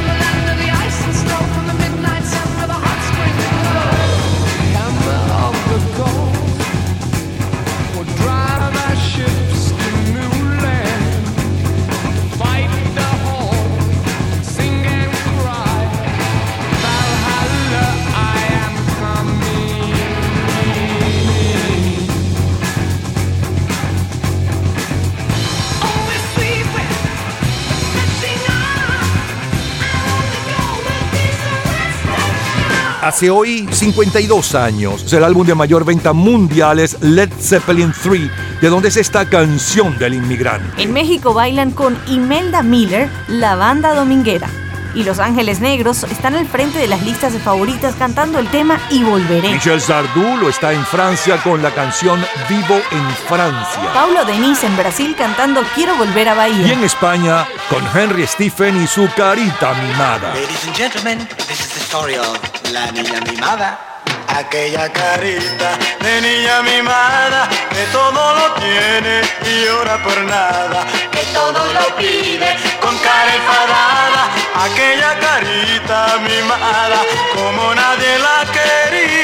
[33.13, 38.23] Hace hoy 52 años, el álbum de mayor venta mundial es Led Zeppelin 3,
[38.63, 40.83] de donde es esta canción del inmigrante.
[40.83, 44.49] En México bailan con Imelda Miller, la banda dominguera.
[44.95, 48.79] Y Los Ángeles Negros están al frente de las listas de favoritas cantando el tema
[48.91, 49.49] Y Volveré.
[49.51, 53.93] Michel Sardou lo está en Francia con la canción Vivo en Francia.
[53.95, 56.67] Paulo Denis en Brasil cantando Quiero volver a Bahía.
[56.67, 60.35] Y en España con Henry Stephen y su carita mimada.
[60.35, 61.19] Ladies and gentlemen,
[61.49, 62.39] this is the story of
[62.73, 63.89] La Niña Mimada.
[64.29, 71.73] Aquella carita de niña mimada que todo lo tiene y llora por nada, que todo
[71.73, 74.42] lo pide con cara enfadada.
[74.55, 77.01] Aquella carita mimada
[77.35, 79.22] como nadie la quería,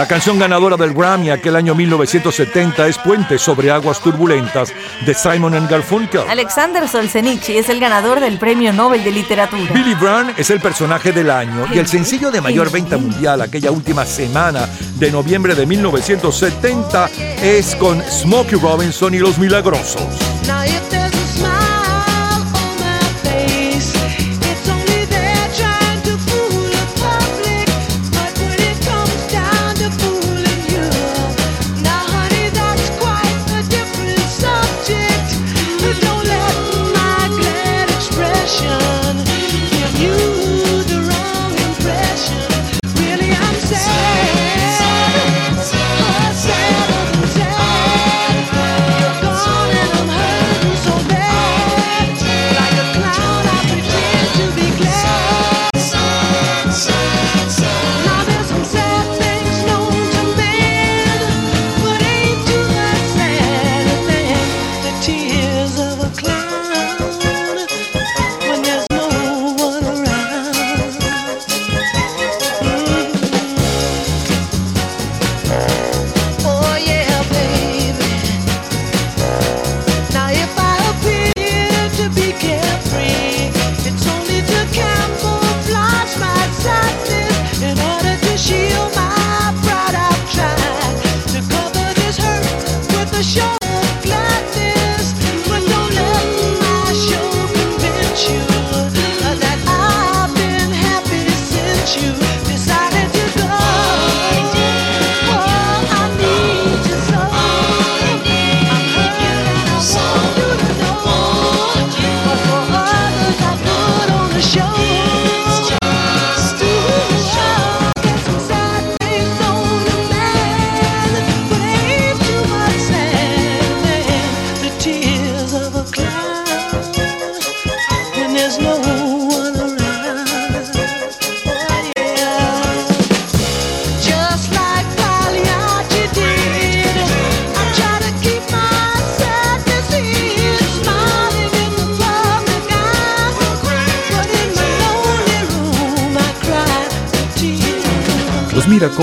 [0.00, 4.72] La canción ganadora del Grammy aquel año 1970 es Puente sobre aguas turbulentas
[5.04, 6.22] de Simon and Garfunkel.
[6.26, 9.70] Alexander Solzhenitsyn es el ganador del Premio Nobel de Literatura.
[9.74, 13.72] Billy Brown es el personaje del año y el sencillo de mayor venta mundial aquella
[13.72, 17.10] última semana de noviembre de 1970
[17.42, 20.00] es con Smokey Robinson y los Milagrosos.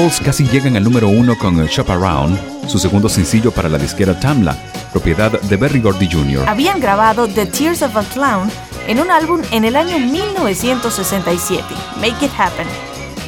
[0.07, 4.55] Casi llegan al número uno con Shop Around, su segundo sencillo para la disquera Tamla,
[4.93, 6.47] propiedad de Berry Gordy Jr.
[6.47, 8.49] Habían grabado The Tears of a Clown
[8.87, 11.61] en un álbum en el año 1967,
[11.97, 12.65] Make It Happen.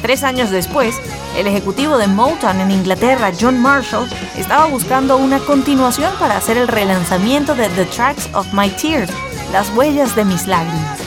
[0.00, 0.96] Tres años después,
[1.36, 4.08] el ejecutivo de Motown en Inglaterra, John Marshall,
[4.38, 9.10] estaba buscando una continuación para hacer el relanzamiento de The Tracks of My Tears,
[9.52, 10.98] Las huellas de mis lágrimas,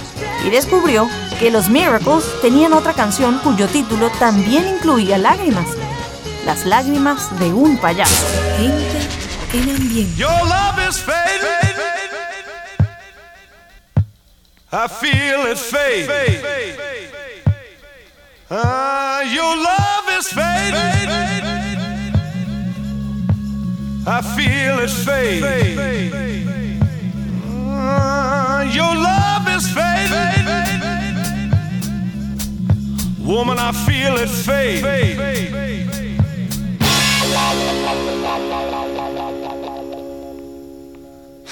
[0.45, 1.09] y descubrió
[1.39, 5.67] que los Miracles tenían otra canción cuyo título también incluía lágrimas,
[6.45, 8.25] Las lágrimas de un payaso.
[9.53, 10.15] en ambiente.
[10.17, 11.77] Your love is fading.
[14.71, 16.09] I feel it fade.
[18.49, 21.09] Ah, your love is fading.
[24.07, 25.43] I feel it fade.
[27.69, 30.82] Ah, your love is fading.
[33.23, 34.83] Woman, I feel it fade.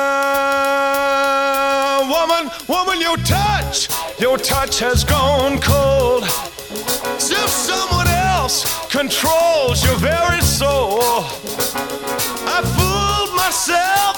[2.09, 3.89] woman, woman, your touch,
[4.19, 6.25] your touch has gone cold.
[6.25, 10.99] As if someone else controls your very soul.
[12.49, 14.16] I fooled myself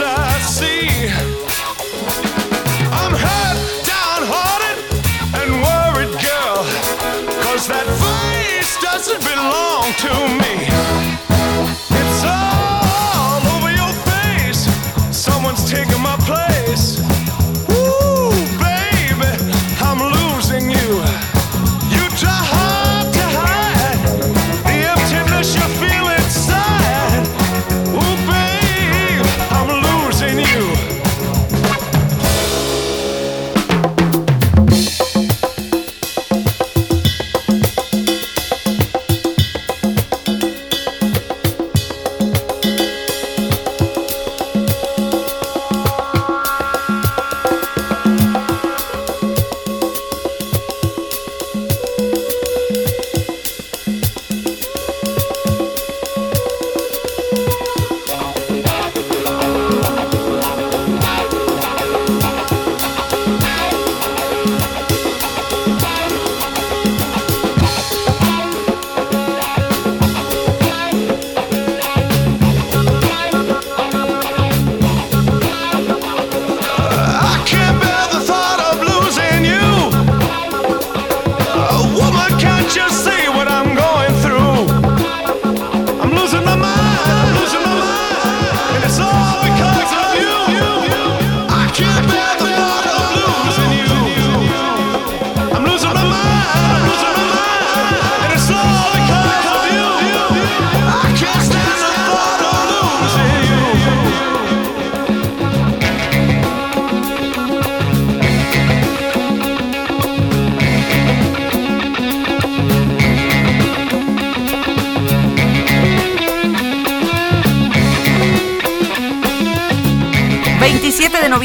[0.00, 0.88] I see.
[2.92, 4.78] I'm hurt, downhearted,
[5.36, 6.64] and worried, girl.
[7.42, 10.41] Cause that face doesn't belong to me.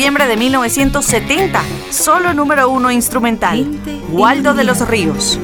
[0.07, 3.67] Noviembre de 1970, solo número uno instrumental,
[4.09, 5.37] Waldo de los Ríos.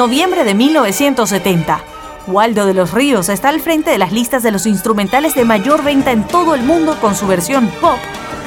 [0.00, 1.78] Noviembre de 1970.
[2.26, 5.84] Waldo de los Ríos está al frente de las listas de los instrumentales de mayor
[5.84, 7.98] venta en todo el mundo con su versión pop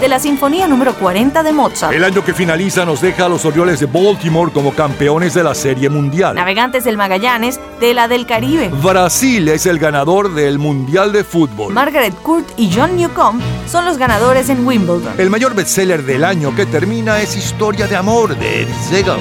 [0.01, 1.93] de la Sinfonía número 40 de Mozart.
[1.93, 5.53] El año que finaliza nos deja a los Orioles de Baltimore como campeones de la
[5.53, 6.33] Serie Mundial.
[6.33, 8.71] Navegantes del Magallanes de la del Caribe.
[8.81, 11.71] Brasil es el ganador del Mundial de Fútbol.
[11.71, 15.13] Margaret Court y John Newcomb son los ganadores en Wimbledon.
[15.19, 19.19] El mayor bestseller del año que termina es Historia de Amor de Eddie Segal.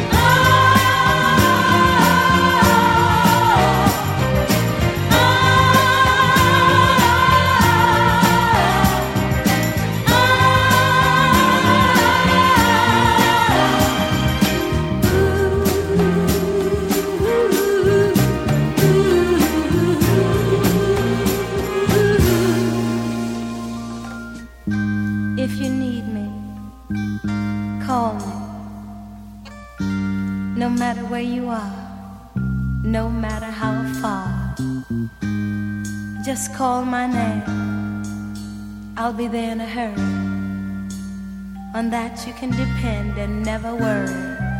[39.02, 40.00] I'll be there in a hurry.
[41.74, 44.51] On that you can depend and never worry.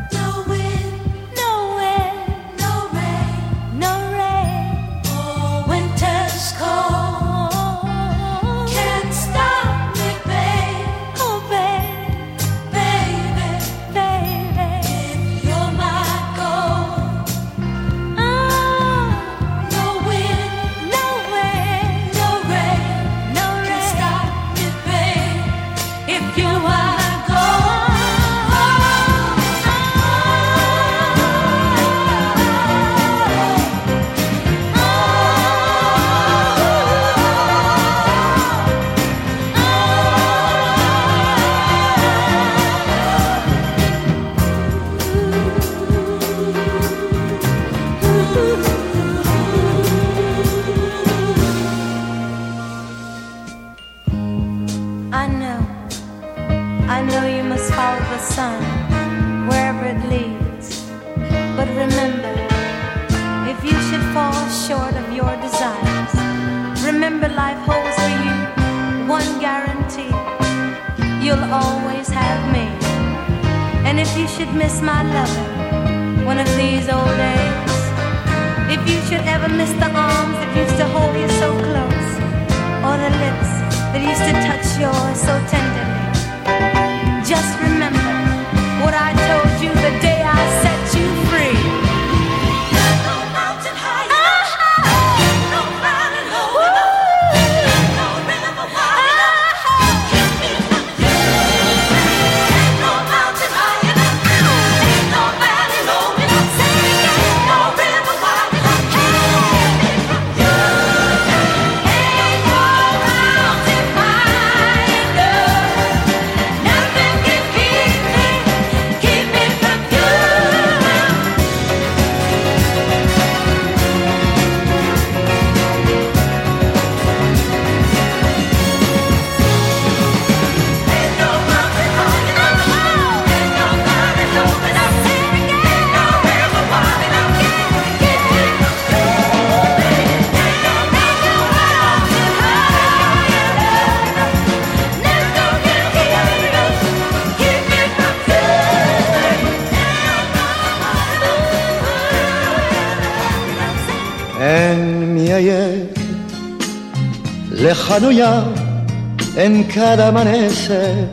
[159.36, 161.10] En cada amanecer,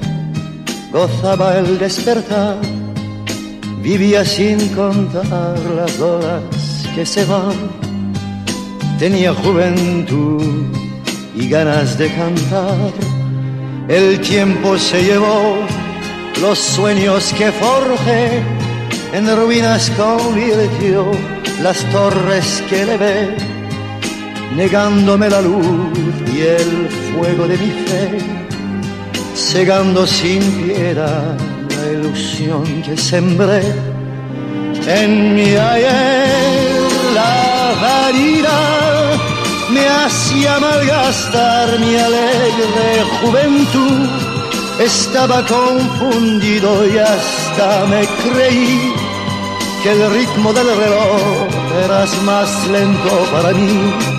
[0.93, 2.55] gozaba el despertar,
[3.81, 6.41] vivía sin contar las horas
[6.95, 7.51] que se van,
[8.97, 10.41] tenía juventud
[11.35, 12.93] y ganas de cantar,
[13.89, 15.57] el tiempo se llevó
[16.39, 18.41] los sueños que forjé,
[19.11, 21.11] en ruinas convirtió
[21.61, 23.58] las torres que le ve,
[24.55, 25.65] negándome la luz
[26.33, 28.17] y el fuego de mi fe,
[29.35, 31.37] cegando sin piedad
[31.69, 33.61] la ilusión que sembré
[34.87, 36.79] en mi ayer.
[37.13, 39.17] La vanidad
[39.71, 44.09] me hacía malgastar mi alegre juventud,
[44.79, 48.93] estaba confundido y hasta me creí
[49.83, 51.47] que el ritmo del reloj
[51.85, 54.18] eras más lento para mí.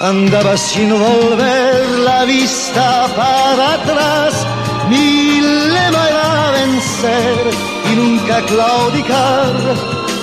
[0.00, 4.46] Andaba sin volver la vista para atrás,
[4.88, 7.50] mi lema era vencer
[7.90, 9.52] y nunca claudicar.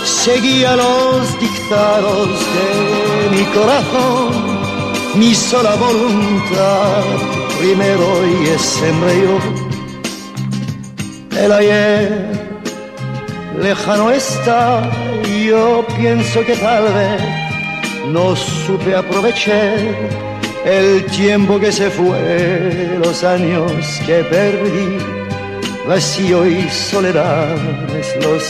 [0.06, 4.32] Seguía los dictados de mi corazón,
[5.16, 7.04] mi sola voluntad,
[7.60, 9.38] primero y es siempre yo.
[11.38, 12.32] El ayer
[13.62, 14.90] lejano está,
[15.46, 17.45] yo pienso que tal vez
[18.12, 19.78] no supe aprovechar
[20.66, 23.72] el tiempo que se fue, los años
[24.06, 24.98] que perdí,
[25.88, 27.56] vacío y soledad
[28.00, 28.44] es los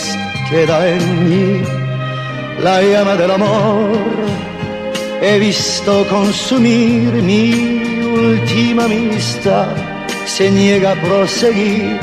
[0.50, 1.62] que da en mí
[2.64, 3.98] la llama del amor.
[5.22, 9.76] He visto consumir mi última amistad,
[10.26, 12.00] se niega a proseguir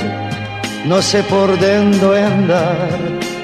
[0.85, 2.89] no sé por dónde andar,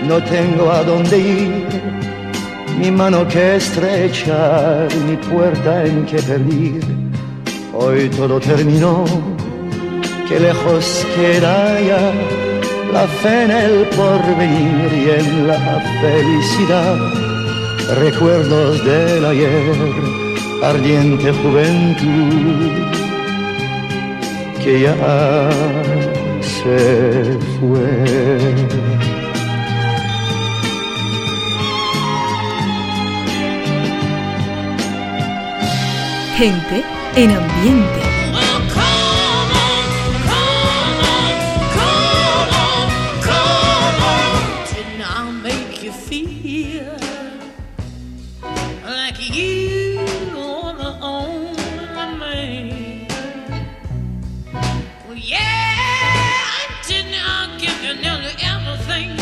[0.02, 1.77] no tengo a dónde ir.
[2.78, 6.80] Mi mano que estrechar, mi puerta en que pedir.
[7.74, 9.04] Hoy todo terminó,
[10.28, 12.12] que lejos queda ya
[12.92, 15.58] la fe en el porvenir y en la
[16.00, 16.96] felicidad.
[18.00, 19.76] Recuerdos del ayer,
[20.62, 22.72] ardiente juventud,
[24.62, 25.50] que ya
[26.40, 28.87] se fue.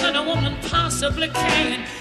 [0.06, 1.95] That a woman possibly can?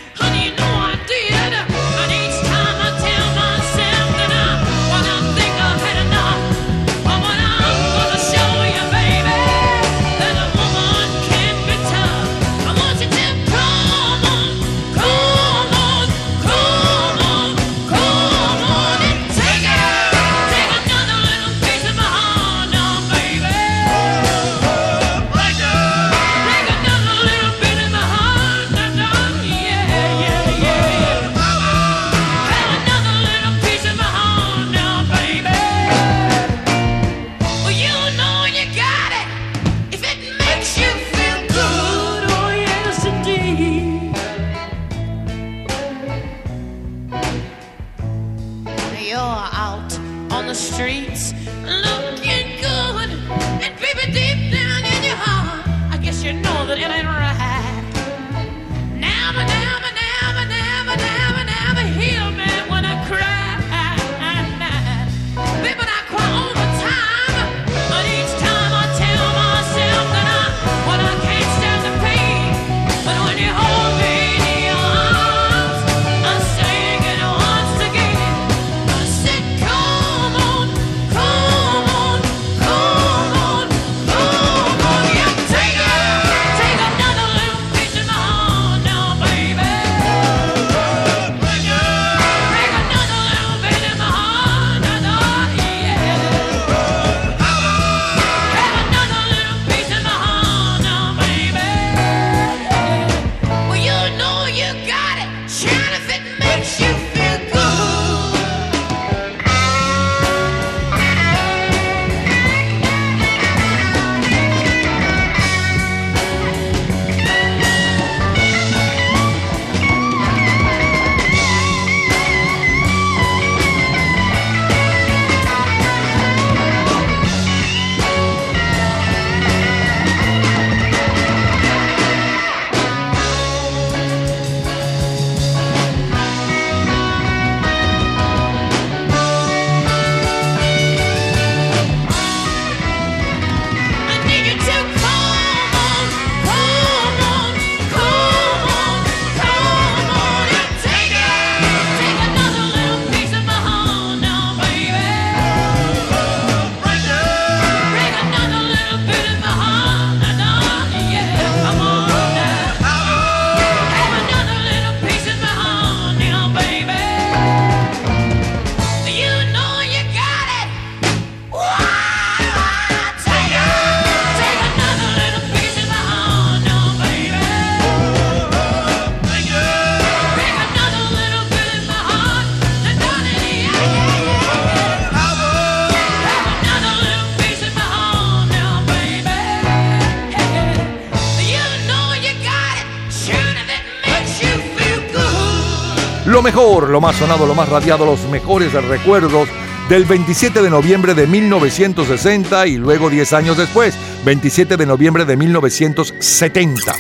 [196.90, 199.50] Lo más sonado, lo más radiado, los mejores recuerdos
[199.90, 203.96] del 27 de noviembre de 1960 y luego 10 años después,
[204.26, 206.96] 27 de noviembre de 1970.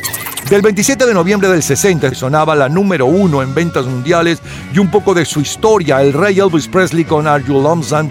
[0.49, 4.39] Del 27 de noviembre del 60 sonaba la número uno en ventas mundiales
[4.73, 7.61] y un poco de su historia, el rey Elvis Presley con Are You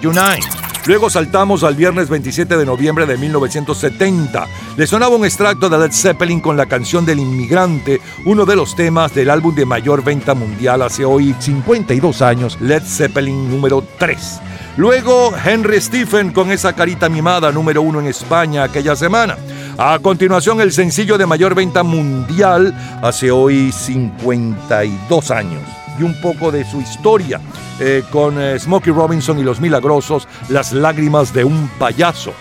[0.02, 0.63] Tonight.
[0.86, 4.46] Luego saltamos al viernes 27 de noviembre de 1970.
[4.76, 8.76] Le sonaba un extracto de Led Zeppelin con la canción del inmigrante, uno de los
[8.76, 14.40] temas del álbum de mayor venta mundial hace hoy 52 años, Led Zeppelin número 3.
[14.76, 19.38] Luego Henry Stephen con esa carita mimada número uno en España aquella semana.
[19.78, 25.62] A continuación el sencillo de mayor venta mundial hace hoy 52 años
[25.98, 27.40] y un poco de su historia
[27.80, 32.32] eh, con eh, Smokey Robinson y los Milagrosos, Las lágrimas de un payaso.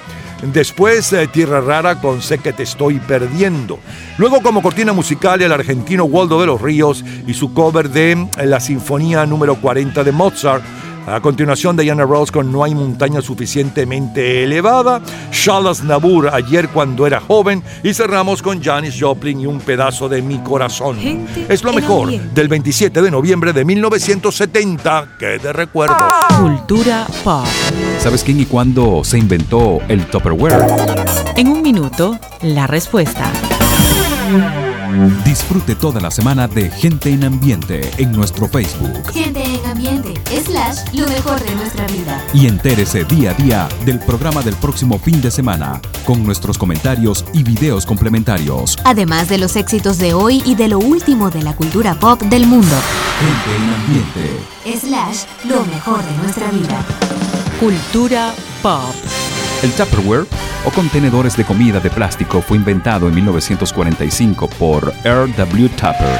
[0.52, 3.80] Después eh, Tierra Rara con Sé que te estoy perdiendo.
[4.18, 8.60] Luego como cortina musical el argentino Waldo de los Ríos y su cover de la
[8.60, 10.64] Sinfonía número 40 de Mozart.
[11.06, 15.02] A continuación Diana Ross con No hay montaña suficientemente elevada,
[15.32, 20.22] Charles Nabur ayer cuando era joven y cerramos con Janis Joplin y un pedazo de
[20.22, 20.98] mi corazón.
[21.50, 22.34] es lo mejor ambiente.
[22.34, 25.98] del 27 de noviembre de 1970 que de recuerdos.
[26.40, 27.46] Cultura pop.
[28.00, 30.66] ¿Sabes quién y cuándo se inventó el Tupperware?
[31.36, 33.30] En un minuto, la respuesta.
[35.26, 39.53] Disfrute toda la semana de Gente en Ambiente en nuestro Facebook Gente en ambiente,
[40.94, 42.24] lo mejor de nuestra vida.
[42.34, 47.26] y entérese día a día del programa del próximo fin de semana con nuestros comentarios
[47.34, 48.78] y videos complementarios.
[48.84, 52.46] Además de los éxitos de hoy y de lo último de la cultura pop del
[52.48, 52.76] mundo.
[53.20, 54.88] Gente en Ambiente.
[54.88, 56.84] Slash, lo mejor de nuestra vida.
[57.60, 58.94] Cultura pop.
[59.62, 60.28] El Tupperware
[60.66, 65.70] o contenedores de comida de plástico fue inventado en 1945 por R.W.
[65.70, 66.20] Tupper.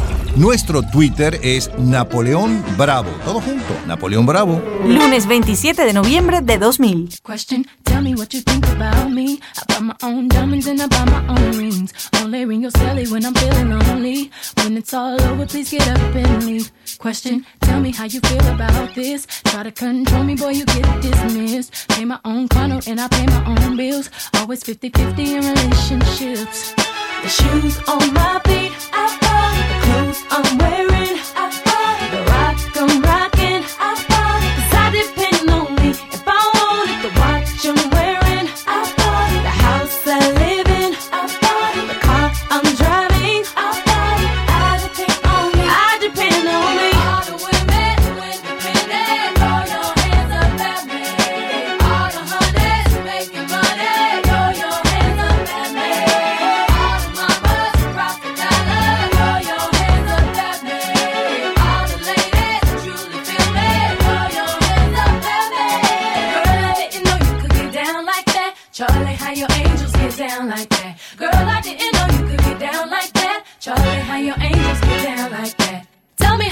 [0.35, 3.11] Nuestro Twitter es Napoleón Bravo.
[3.25, 4.61] Todo junto, Napoleón Bravo.
[4.85, 7.19] Lunes 27 de noviembre de 2000.
[7.21, 9.39] Question, tell me what you think about me.
[9.57, 11.93] I buy my own diamonds and I buy my own rings.
[12.23, 14.31] Only ring your celly when I'm feeling lonely.
[14.63, 16.71] When it's all over, please get up and leave.
[16.97, 19.27] Question, tell me how you feel about this.
[19.43, 21.89] Try to control me, boy, you get dismissed.
[21.89, 24.09] Pay my own condo and I pay my own bills.
[24.35, 26.73] Always 50 50 in relationships.
[27.21, 31.50] The shoes on my feet, I bought the clothes I'm wearing, I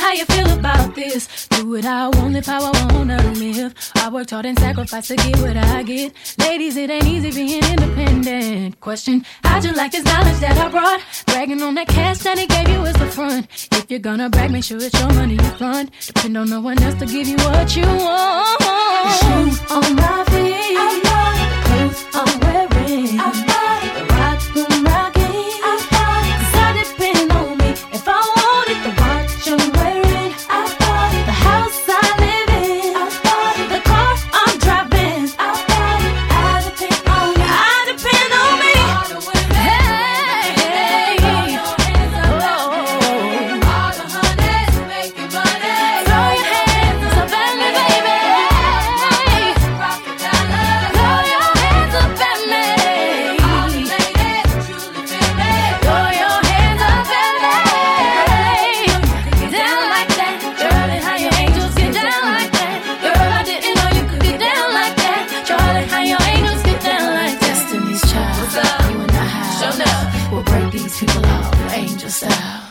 [0.09, 1.47] how you feel about this.
[1.49, 3.75] Do what I want, live how I wanna live.
[3.95, 6.13] I worked hard and sacrificed to get what I get.
[6.39, 8.79] Ladies, it ain't easy being independent.
[8.79, 11.01] Question, how'd you like this knowledge that I brought?
[11.27, 13.45] Bragging on that cash that he gave you is the front.
[13.71, 15.91] If you're gonna brag, make sure it's your money you front.
[16.07, 18.61] Depend on no one else to give you what you want.
[19.19, 20.77] Shoes on my feet.
[20.85, 23.19] I clothes I'm wearing.
[23.19, 23.48] I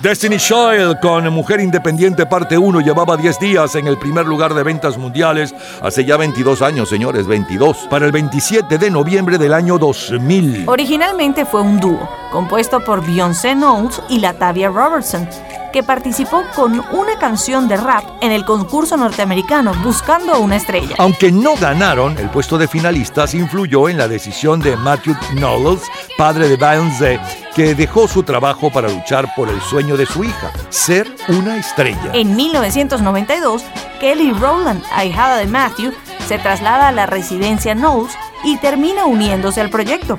[0.01, 4.63] Destiny Child con Mujer Independiente parte 1 llevaba 10 días en el primer lugar de
[4.63, 9.79] ventas mundiales hace ya 22 años, señores, 22, para el 27 de noviembre del año
[9.79, 10.69] 2000.
[10.69, 15.29] Originalmente fue un dúo, compuesto por Beyoncé Knowles y Latavia Robertson,
[15.73, 20.95] que participó con una canción de rap en el concurso norteamericano Buscando una estrella.
[20.99, 25.83] Aunque no ganaron, el puesto de finalistas influyó en la decisión de Matthew Knowles,
[26.17, 27.21] padre de Beyoncé,
[27.55, 32.11] que dejó su trabajo para luchar por el sueño de su hija, ser una estrella.
[32.13, 33.65] En 1992,
[34.01, 35.93] Kelly Rowland, ahijada de Matthew,
[36.27, 40.19] se traslada a la residencia Knowles y termina uniéndose al proyecto.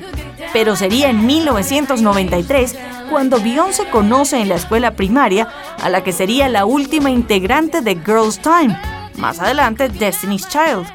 [0.52, 2.76] Pero sería en 1993
[3.10, 5.48] cuando Beyoncé conoce en la escuela primaria
[5.82, 8.78] a la que sería la última integrante de Girls Time,
[9.16, 10.86] más adelante Destiny's Child,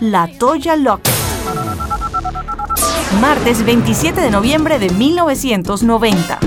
[0.00, 1.14] la Toya Lockett.
[3.20, 6.38] Martes 27 de noviembre de 1990.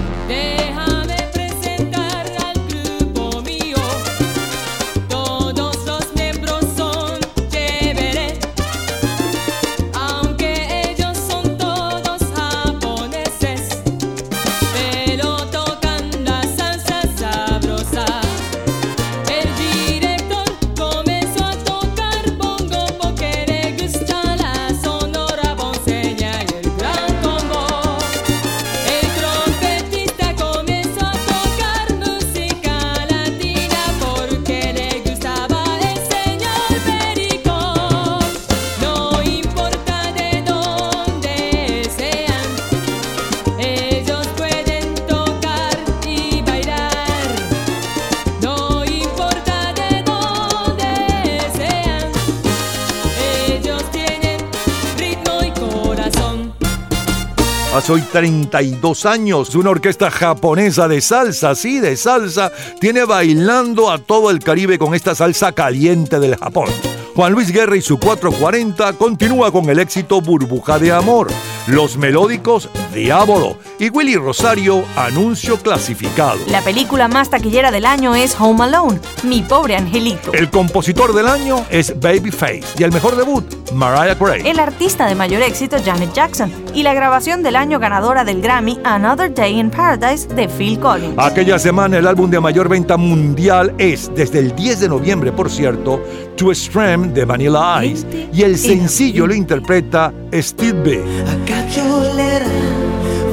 [57.91, 64.31] Hoy 32 años, una orquesta japonesa de salsa, sí, de salsa, tiene bailando a todo
[64.31, 66.69] el Caribe con esta salsa caliente del Japón.
[67.15, 71.27] Juan Luis Guerra y su 440 continúa con el éxito Burbuja de Amor,
[71.67, 76.39] Los Melódicos Diablo y Willy Rosario Anuncio Clasificado.
[76.47, 80.33] La película más taquillera del año es Home Alone, Mi pobre angelito.
[80.33, 84.47] El compositor del año es Babyface y el mejor debut, Mariah Carey.
[84.47, 86.51] El artista de mayor éxito, Janet Jackson.
[86.73, 91.15] Y la grabación del año ganadora del Grammy, Another Day in Paradise, de Phil Collins.
[91.17, 95.49] Aquella semana el álbum de mayor venta mundial es, desde el 10 de noviembre por
[95.49, 96.01] cierto,
[96.35, 101.03] To Stream de Vanilla Ice y el sencillo lo interpreta Steve B.
[101.47, 102.49] Got your letter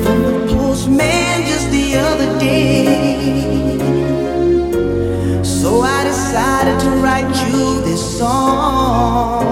[0.02, 3.78] from the postman just the other day.
[5.42, 9.44] So I decided to write you this song.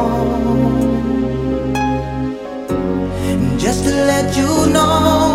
[3.59, 5.26] Just to let you know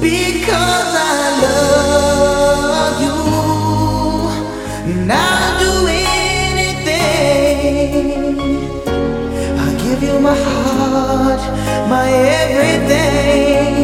[0.00, 3.18] because I love you.
[4.92, 5.72] And I'll do
[6.30, 7.18] anything.
[9.58, 11.42] I'll give you my heart,
[11.88, 12.06] my
[12.42, 13.74] everything.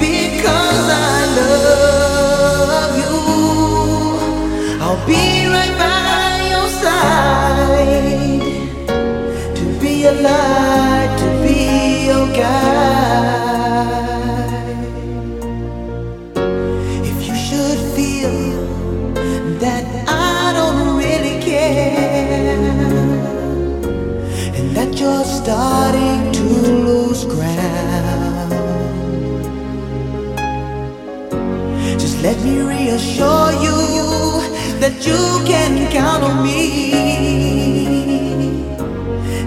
[0.00, 3.16] Because I love you,
[4.80, 5.22] I'll be
[5.54, 8.42] right by your side
[9.56, 10.65] to be alive.
[32.26, 33.78] Let me reassure you
[34.80, 36.92] that you can count on me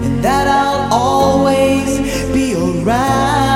[0.02, 1.98] and that I'll always
[2.32, 3.49] be alright.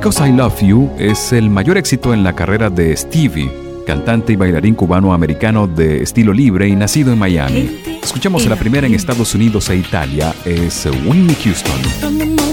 [0.00, 3.52] Because I Love You es el mayor éxito en la carrera de Stevie,
[3.86, 7.82] cantante y bailarín cubano-americano de estilo libre y nacido en Miami.
[8.02, 12.49] Escuchamos la primera en Estados Unidos e Italia, es Winnie Houston.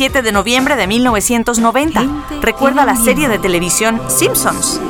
[0.00, 2.40] 27 de noviembre de 1990.
[2.40, 4.80] Recuerda la serie de televisión Simpsons.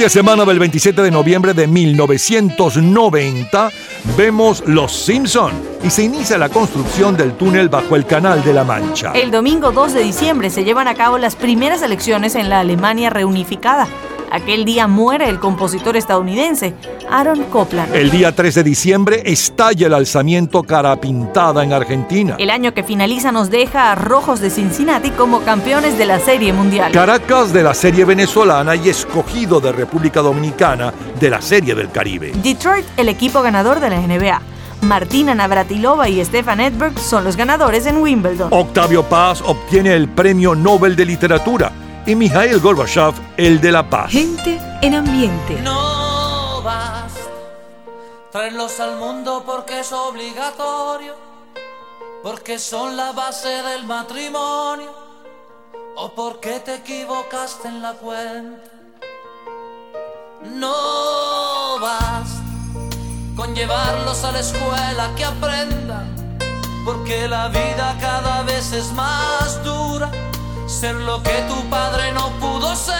[0.00, 3.70] Aquella semana del 27 de noviembre de 1990
[4.16, 5.52] vemos Los Simpson
[5.84, 9.12] y se inicia la construcción del túnel bajo el Canal de la Mancha.
[9.12, 13.10] El domingo 2 de diciembre se llevan a cabo las primeras elecciones en la Alemania
[13.10, 13.88] reunificada.
[14.32, 16.72] Aquel día muere el compositor estadounidense
[17.10, 17.94] Aaron Copland.
[17.94, 22.36] El día 3 de diciembre estalla el alzamiento cara pintada en Argentina.
[22.38, 26.52] El año que finaliza nos deja a Rojos de Cincinnati como campeones de la Serie
[26.52, 26.92] Mundial.
[26.92, 32.32] Caracas de la Serie Venezolana y escogido de República Dominicana de la Serie del Caribe.
[32.42, 34.40] Detroit, el equipo ganador de la NBA.
[34.82, 38.48] Martina Navratilova y Stefan Edberg son los ganadores en Wimbledon.
[38.52, 41.72] Octavio Paz obtiene el Premio Nobel de Literatura
[42.06, 44.10] y Mikhail Gorbachev el de la Paz.
[44.10, 45.60] Gente en ambiente.
[45.62, 46.09] No
[48.30, 51.14] traerlos al mundo porque es obligatorio,
[52.22, 54.92] porque son la base del matrimonio,
[55.96, 58.70] o porque te equivocaste en la cuenta.
[60.44, 62.40] No basta
[63.36, 66.38] con llevarlos a la escuela que aprendan,
[66.84, 70.10] porque la vida cada vez es más dura,
[70.68, 72.99] ser lo que tu padre no pudo ser.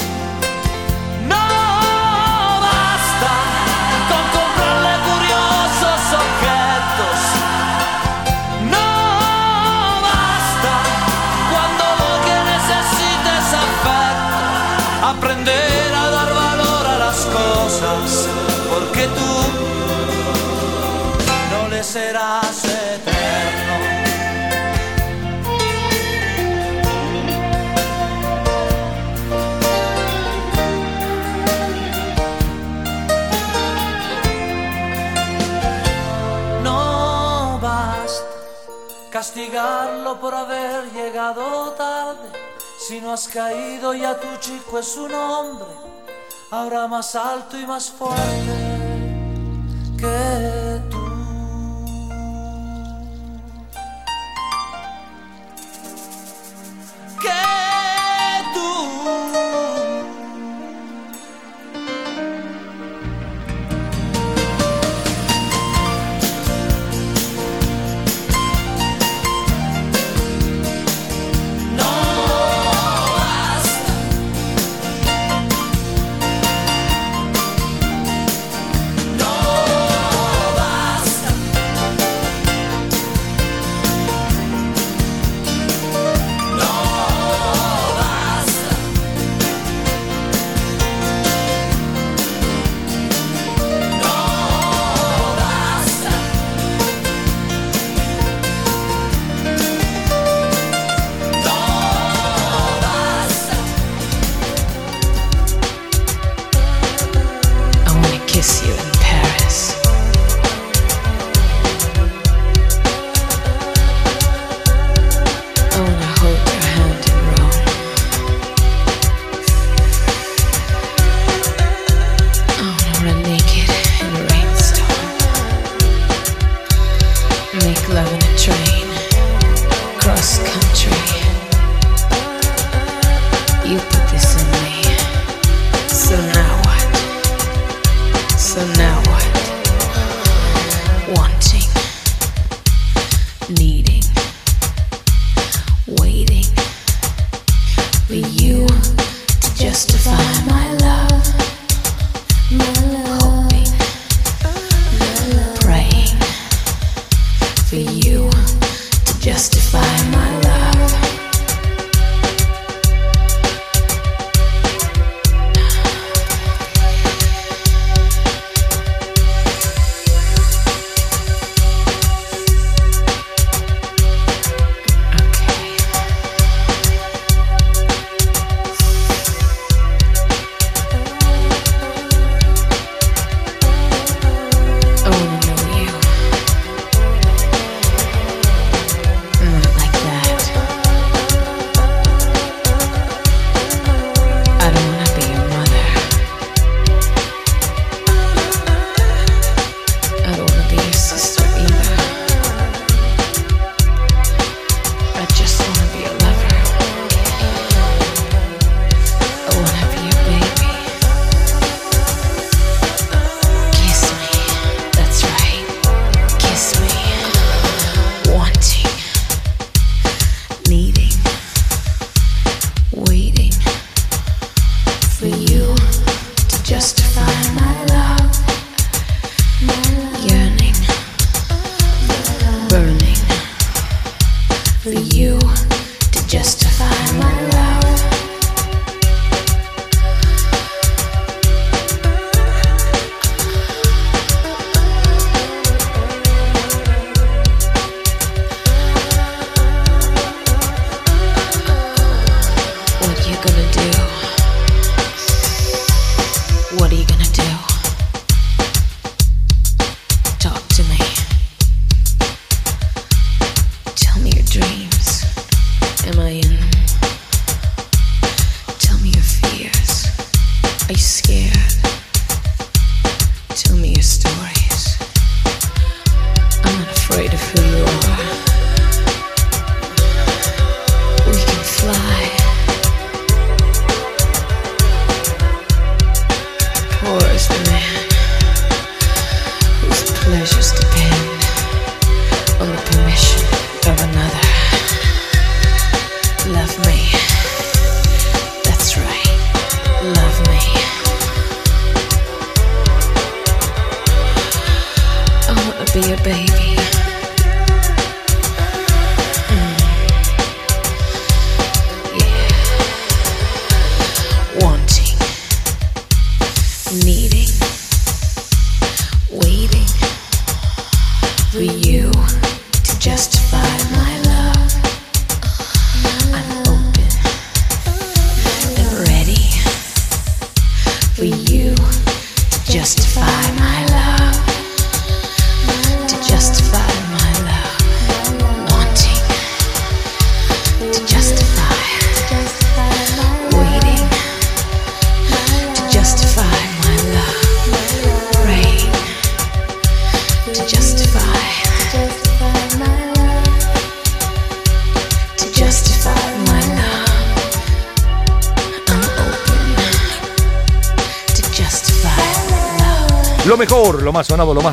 [41.77, 42.29] Tarde.
[42.77, 45.67] Si no has caído ya tu chico es un hombre,
[46.49, 48.21] ahora más alto y más fuerte
[49.97, 51.00] que tú.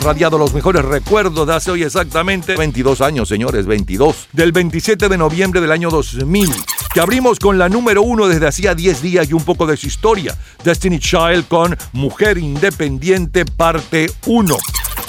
[0.08, 4.28] Sonado, lo más radiado, los mejores recuerdos de hace hoy exactamente 22 años, señores, 22.
[4.32, 6.50] Del 27 de noviembre del año 2000,
[6.94, 9.86] que abrimos con la número uno desde hacía 10 días y un poco de su
[9.86, 10.36] historia.
[10.64, 14.56] Destiny Child con Mujer Independiente, parte 1.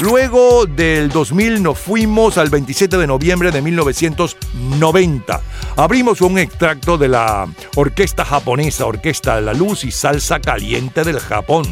[0.02, 5.42] Luego del 2000 nos fuimos al 27 de noviembre de 1990.
[5.76, 11.20] Abrimos un extracto de la orquesta japonesa, Orquesta de la Luz y Salsa Caliente del
[11.20, 11.66] Japón.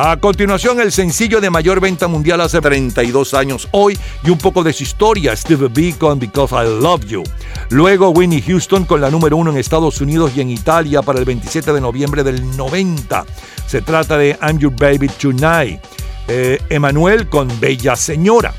[0.00, 4.62] A continuación, el sencillo de mayor venta mundial hace 32 años hoy y un poco
[4.62, 7.24] de su historia, Steve B con Because I Love You.
[7.70, 11.24] Luego, Winnie Houston con la número uno en Estados Unidos y en Italia para el
[11.24, 13.26] 27 de noviembre del 90.
[13.66, 15.80] Se trata de I'm Your Baby Tonight.
[16.28, 18.54] Eh, Emanuel con Bella Señora.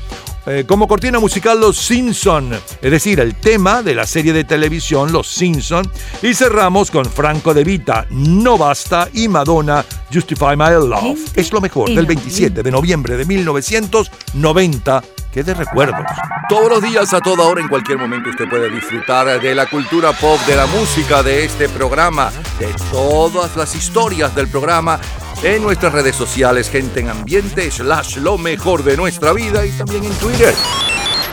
[0.52, 5.12] Eh, como cortina musical Los Simpson, es decir, el tema de la serie de televisión
[5.12, 5.88] Los Simpson.
[6.22, 11.20] Y cerramos con Franco De Vita, No Basta y Madonna, Justify My Love.
[11.36, 16.04] Es lo mejor del 27 de noviembre de 1990 que de recuerdos.
[16.48, 20.12] Todos los días, a toda hora, en cualquier momento, usted puede disfrutar de la cultura
[20.12, 24.98] pop, de la música, de este programa, de todas las historias del programa
[25.42, 30.04] en nuestras redes sociales, gente en ambiente, slash lo mejor de nuestra vida y también
[30.04, 30.54] en Twitter.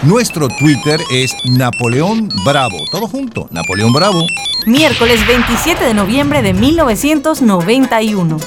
[0.04, 2.78] Nuestro Twitter es Napoleón Bravo.
[2.92, 4.22] Todo junto, Napoleón Bravo.
[4.66, 8.38] Miércoles 27 de noviembre de 1991.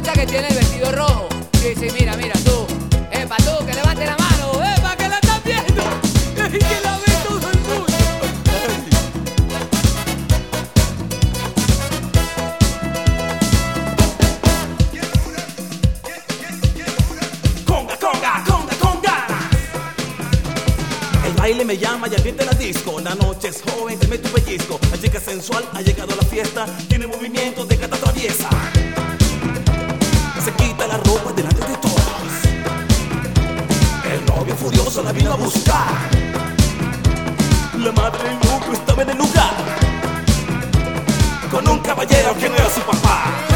[0.00, 1.28] Muchacha que tiene el vestido rojo.
[1.60, 2.66] Sí, sí, mira, mira, tú.
[3.12, 4.52] Epa, tú, que levante la mano.
[4.76, 5.82] Epa, que la están viendo.
[6.34, 7.96] Que la ve todo el mundo.
[17.66, 19.26] Conga, conga, conga, conga.
[21.26, 23.00] El baile me llama y ambiente la disco.
[23.00, 24.80] La noche es joven, te meto un pellizco.
[24.90, 26.64] La chica sensual ha llegado a la fiesta.
[26.88, 28.48] Tiene movimiento de gata traviesa.
[31.10, 32.32] Delante de todos.
[34.12, 36.08] El novio furioso la vino a buscar.
[37.76, 39.50] La madre del lucro estaba en el lugar.
[41.50, 43.49] Con un caballero que no era su papá.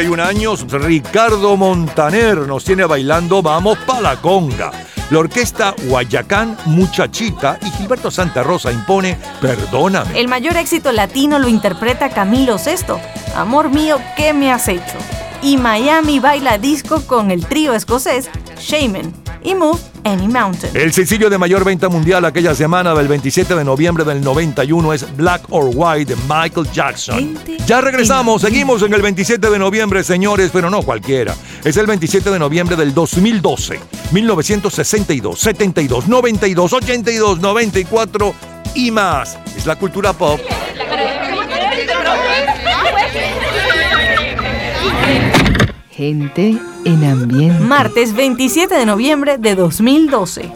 [0.00, 4.70] 51 años, Ricardo Montaner nos tiene bailando Vamos pa' la conga.
[5.10, 10.18] La orquesta Guayacán Muchachita y Gilberto Santa Rosa impone Perdóname.
[10.18, 12.98] El mayor éxito latino lo interpreta Camilo Sesto.
[13.36, 14.96] Amor mío, ¿qué me has hecho?
[15.42, 19.12] Y Miami baila disco con el trío escocés Shaman
[19.42, 20.70] y Move Any Mountain.
[20.74, 25.16] El sencillo de mayor venta mundial aquella semana del 27 de noviembre del 91 es
[25.16, 27.38] Black or White de Michael Jackson.
[27.66, 31.34] Ya regresamos, seguimos en el 27 de noviembre, señores, pero no cualquiera.
[31.64, 33.80] Es el 27 de noviembre del 2012,
[34.12, 38.34] 1962, 72, 92, 82, 94
[38.74, 39.38] y más.
[39.56, 40.40] Es la cultura pop.
[45.90, 47.60] Gente en ambiente.
[47.60, 50.52] Martes 27 de noviembre de 2012.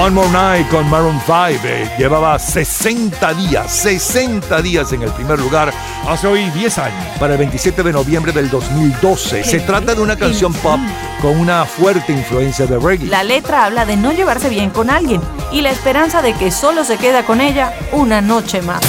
[0.00, 5.38] One More Night con Maroon 5 eh, llevaba 60 días, 60 días en el primer
[5.38, 5.74] lugar
[6.08, 7.18] hace hoy 10 años.
[7.18, 9.44] Para el 27 de noviembre del 2012.
[9.44, 10.80] Se trata de una canción pop
[11.20, 13.08] con una fuerte influencia de reggae.
[13.08, 15.20] La letra habla de no llevarse bien con alguien
[15.52, 18.80] y la esperanza de que solo se queda con ella una noche más.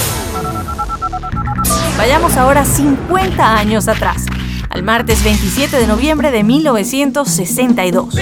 [1.97, 4.27] Vayamos ahora 50 años atrás,
[4.69, 8.15] al martes 27 de noviembre de 1962.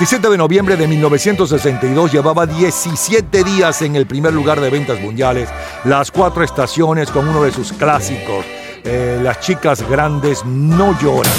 [0.00, 5.50] 27 de noviembre de 1962 llevaba 17 días en el primer lugar de ventas mundiales,
[5.84, 8.46] las cuatro estaciones con uno de sus clásicos,
[8.82, 11.30] eh, Las chicas grandes no lloran.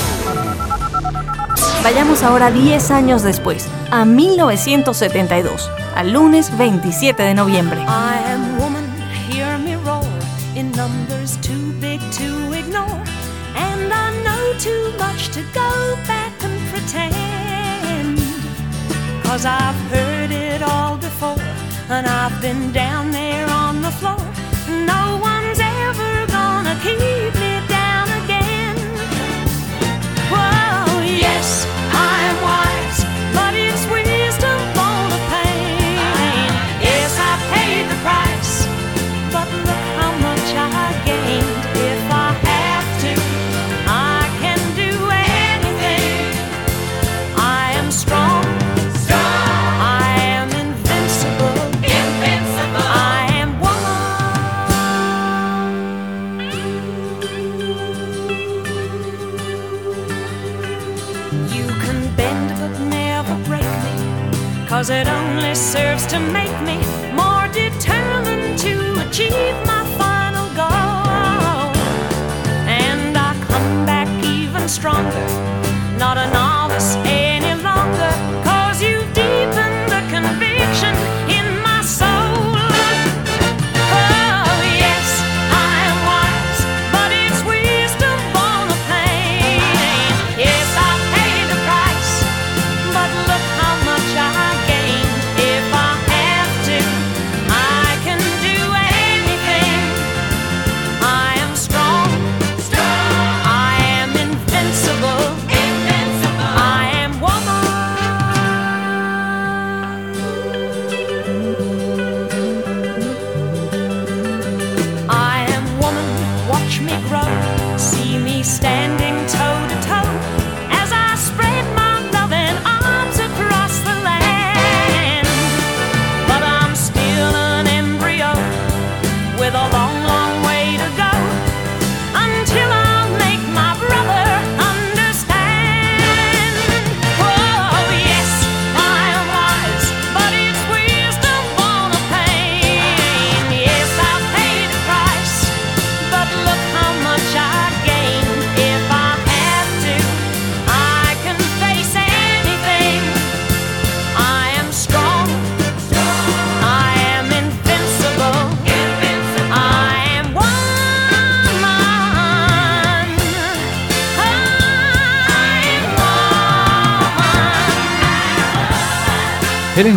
[1.83, 7.83] Vayamos ahora 10 años después, a 1972, al lunes 27 de noviembre.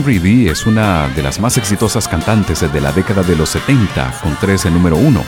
[0.04, 4.20] Helen Reedy es una de las más exitosas cantantes de la década de los 70,
[4.22, 5.22] con tres en número uno,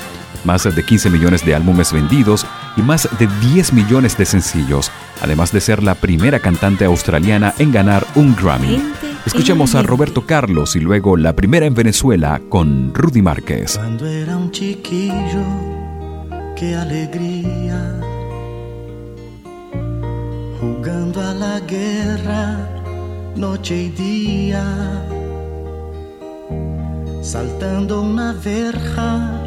[0.44, 2.46] más de 15 millones de álbumes vendidos
[2.76, 4.90] y más de 10 millones de sencillos,
[5.22, 8.82] además de ser la primera cantante australiana en ganar un Grammy.
[9.24, 13.76] Escuchemos a Roberto Carlos y luego la primera en Venezuela con Rudy Márquez.
[13.78, 15.44] Cuando era un chiquillo,
[16.54, 18.00] qué alegría.
[20.60, 22.75] Jugando a la guerra,
[23.36, 24.64] noche y día.
[27.22, 29.42] Saltando una verja,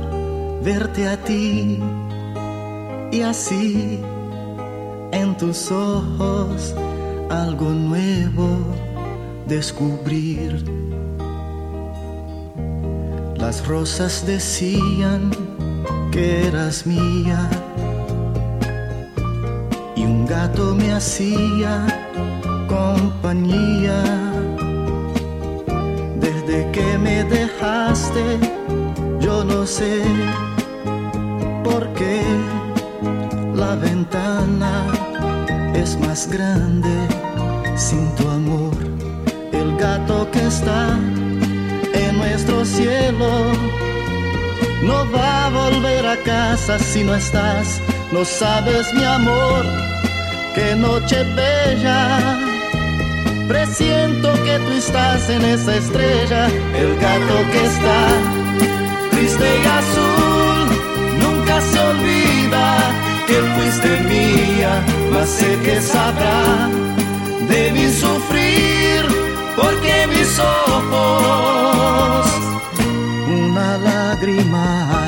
[0.64, 1.80] verte a ti.
[3.12, 4.00] Y así,
[5.12, 6.76] en tus ojos,
[7.30, 8.60] algo nuevo
[9.48, 10.64] descubrir.
[13.38, 15.32] Las rosas decían
[16.12, 17.50] que eras mía
[19.96, 21.99] y un gato me hacía
[22.70, 24.02] compañía.
[26.26, 28.24] Desde que me dejaste,
[29.20, 30.04] yo no sé
[31.64, 32.22] por qué
[33.56, 34.86] la ventana
[35.74, 36.96] es más grande
[37.76, 38.78] sin tu amor.
[39.52, 40.98] El gato que está
[41.94, 43.30] en nuestro cielo
[44.84, 47.82] no va a volver a casa si no estás.
[48.12, 49.64] No sabes, mi amor,
[50.56, 52.49] qué noche bella.
[53.50, 56.46] Presiento que tú estás en esa estrella,
[56.76, 58.08] el gato que está
[59.10, 60.70] triste y azul.
[61.20, 62.94] Nunca se olvida
[63.26, 66.70] que fuiste mía, mas sé que sabrá
[67.50, 69.08] de mi sufrir,
[69.56, 72.28] porque mis ojos
[73.28, 74.99] una lágrima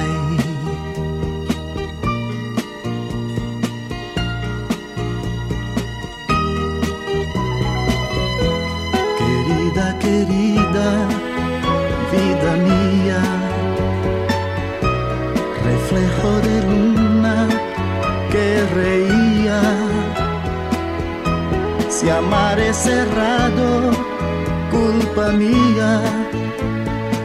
[25.32, 26.02] mía,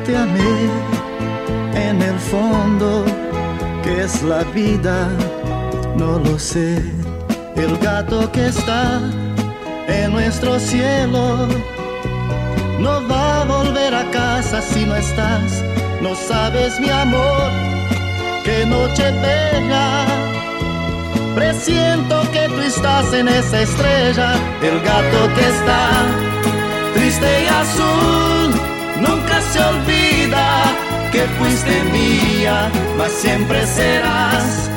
[0.05, 0.70] te amé
[1.74, 3.05] en el fondo,
[3.83, 5.09] que es la vida,
[5.97, 6.83] no lo sé.
[7.57, 9.01] El gato que está
[9.89, 11.49] en nuestro cielo
[12.78, 15.62] no va a volver a casa si no estás.
[16.03, 17.51] No sabes, mi amor,
[18.45, 20.07] qué noche bella.
[21.35, 26.26] Presiento que tú estás en esa estrella, el gato que está
[26.97, 28.51] triste y azul.
[29.06, 30.47] Nunca se olvida
[31.12, 34.70] que fuiste mía, mas siempre serás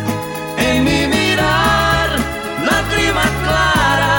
[0.57, 2.09] en mi mirar,
[2.69, 4.17] lágrima clara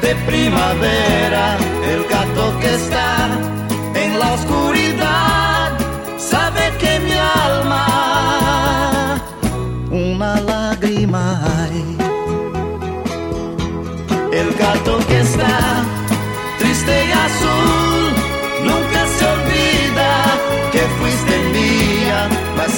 [0.00, 1.44] de primavera,
[1.92, 3.28] el gato que está
[4.02, 4.61] en la oscuridad,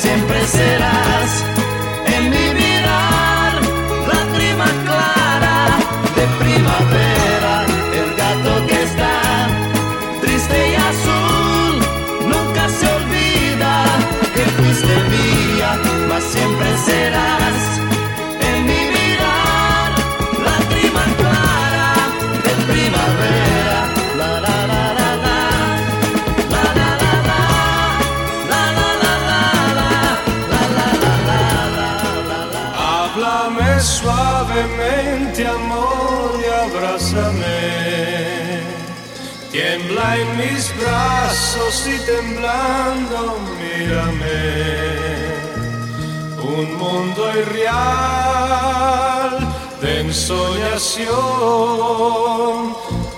[0.05, 1.64] siempre serás
[41.83, 44.39] y temblando, mírame.
[46.41, 49.31] Un mundo irreal
[49.81, 51.11] de ensoñación.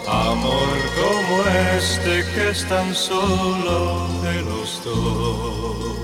[0.09, 0.69] Amor
[1.01, 1.35] como
[1.77, 5.97] este que es tan solo de los dos.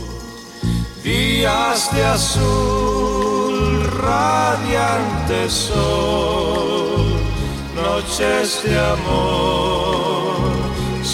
[1.03, 7.19] Días de azul, radiante sol,
[7.74, 9.82] noches de amor,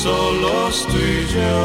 [0.08, 1.56] solos tú y yo.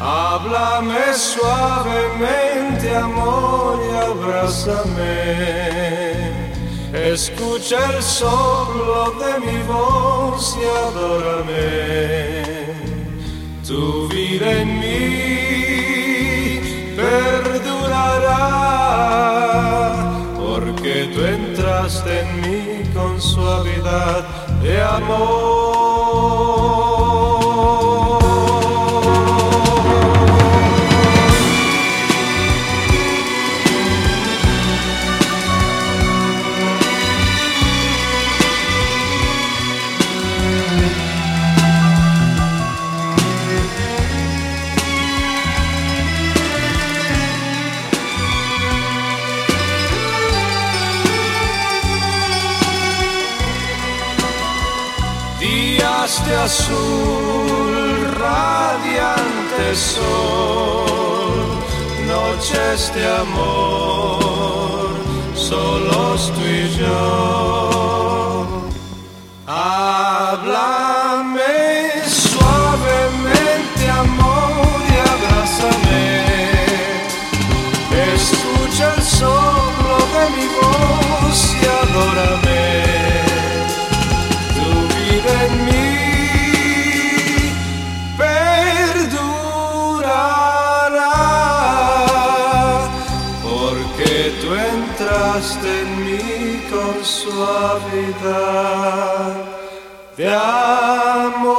[0.00, 5.16] Háblame suavemente, amor, y abrázame.
[7.12, 11.66] Escucha el soplo de mi voz y adórame.
[13.68, 14.98] Tu vida en mí
[17.00, 18.42] perdurará,
[20.38, 22.64] porque tú entraste en mí
[22.94, 24.20] con suavidad
[24.62, 25.53] de amor.
[59.76, 61.34] Sol,
[62.06, 64.90] noches de amor,
[65.34, 68.23] solos tú y yo.
[97.34, 99.34] Suavidad
[100.16, 101.58] de amor.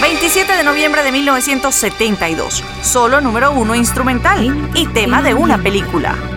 [0.00, 6.33] 27 de noviembre de 1972, solo número uno instrumental y tema de una película.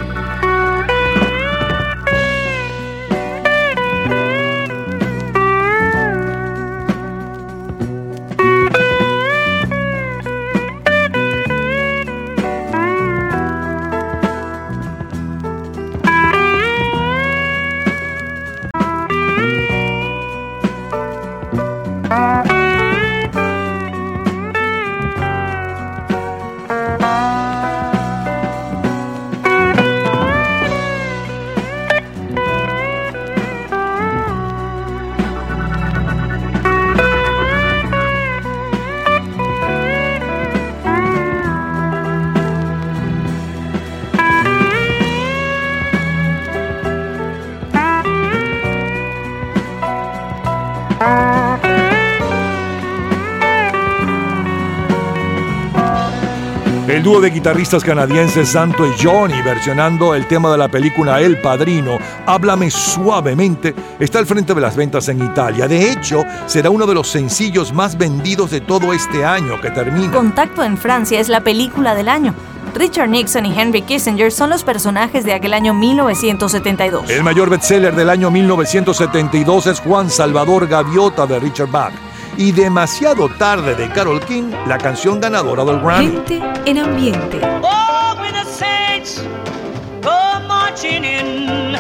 [57.48, 63.74] Guitarristas canadienses Santo y Johnny, versionando el tema de la película El Padrino, Háblame suavemente,
[64.02, 65.66] está al frente de las ventas en Italia.
[65.66, 70.12] De hecho, será uno de los sencillos más vendidos de todo este año que termina.
[70.12, 72.34] Contacto en Francia es la película del año.
[72.76, 77.10] Richard Nixon y Henry Kissinger son los personajes de aquel año 1972.
[77.10, 81.94] El mayor bestseller del año 1972 es Juan Salvador Gaviota de Richard Bach.
[82.38, 86.12] Y demasiado tarde de Carol King, la canción ganadora del Grammy.
[86.12, 87.42] Gente en ambiente.
[87.64, 89.24] Oh, when the saints
[90.04, 91.76] go marching in.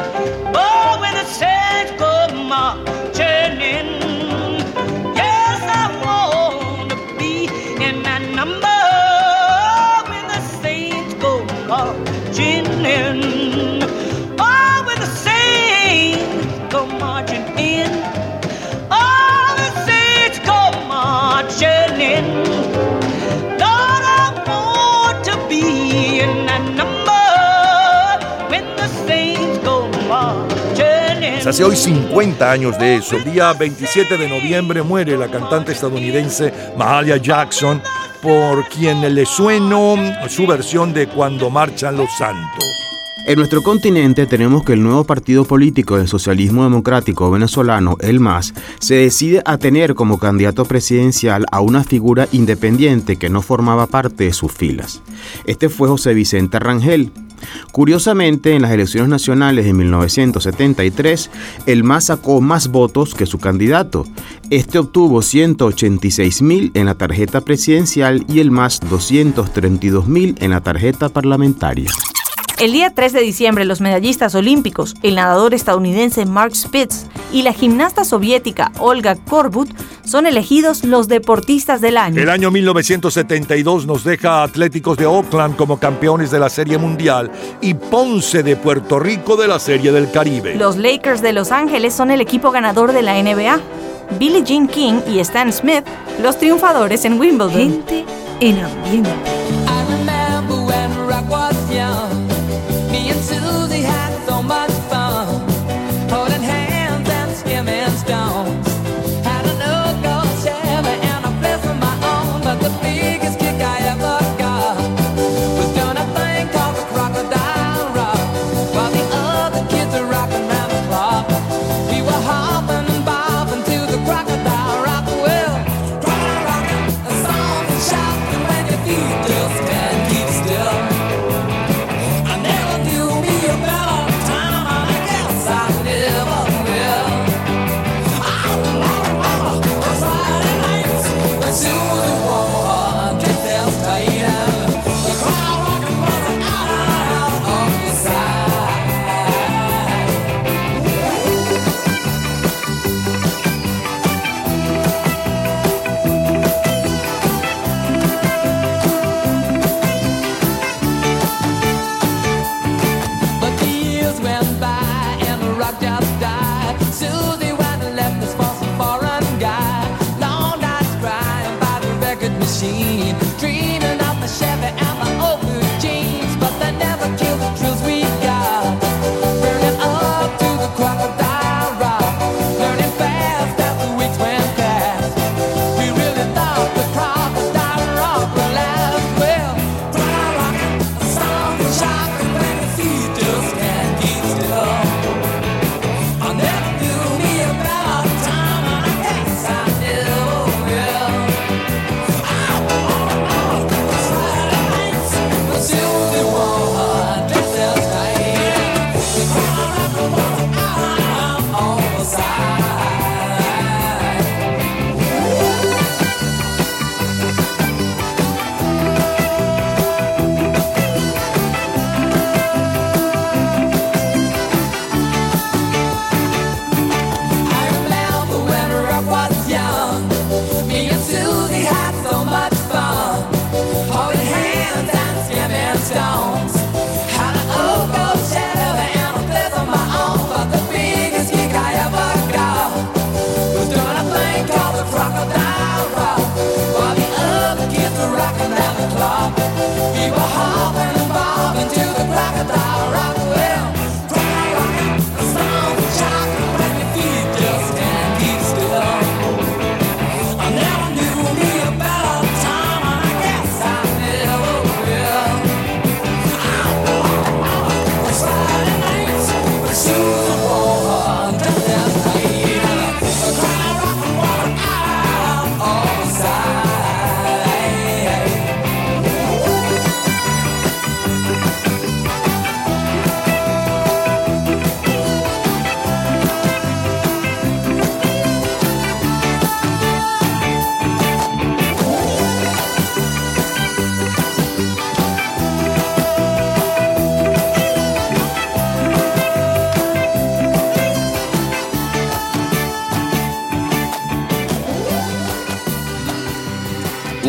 [0.55, 2.96] Oh, when the saints go marching
[31.47, 33.15] hace hoy 50 años de eso.
[33.15, 37.81] El día 27 de noviembre muere la cantante estadounidense Mahalia Jackson,
[38.21, 39.95] por quien le sueno
[40.27, 42.65] su versión de Cuando marchan los santos.
[43.27, 48.53] En nuestro continente tenemos que el nuevo partido político del socialismo democrático venezolano, el MAS,
[48.79, 54.25] se decide a tener como candidato presidencial a una figura independiente que no formaba parte
[54.25, 55.01] de sus filas.
[55.45, 57.11] Este fue José Vicente Rangel.
[57.71, 61.29] Curiosamente, en las elecciones nacionales de 1973,
[61.65, 64.05] el MAS sacó más votos que su candidato.
[64.49, 70.61] Este obtuvo 186 mil en la tarjeta presidencial y el MAS 232 mil en la
[70.61, 71.91] tarjeta parlamentaria.
[72.59, 77.53] El día 3 de diciembre, los medallistas olímpicos, el nadador estadounidense Mark Spitz y la
[77.53, 79.69] gimnasta soviética Olga Korbut
[80.03, 82.19] son elegidos los deportistas del año.
[82.19, 87.29] El año 1972 nos deja a Atléticos de Oakland como campeones de la Serie Mundial
[87.61, 90.55] y Ponce de Puerto Rico de la Serie del Caribe.
[90.55, 93.59] Los Lakers de Los Ángeles son el equipo ganador de la NBA.
[94.17, 95.83] Billie Jean King y Stan Smith,
[96.23, 97.51] los triunfadores en Wimbledon.
[97.51, 98.03] Gente
[98.39, 99.11] en ambiente.
[101.69, 102.26] remember
[102.97, 103.36] Me and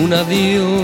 [0.09, 0.78] un adiós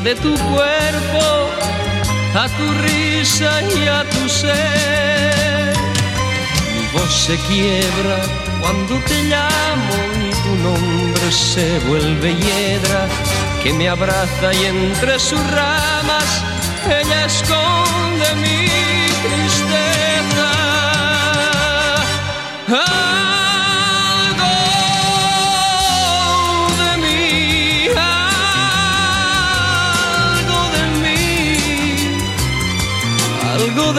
[0.00, 1.48] de tu cuerpo,
[2.34, 5.74] a tu risa y a tu ser.
[6.74, 8.18] Mi voz se quiebra
[8.60, 13.08] cuando te llamo y tu nombre se vuelve hiedra
[13.62, 16.42] que me abraza y entre sus ramas
[16.90, 18.68] ella esconde mi
[19.24, 20.50] tristeza.
[22.68, 23.15] Algo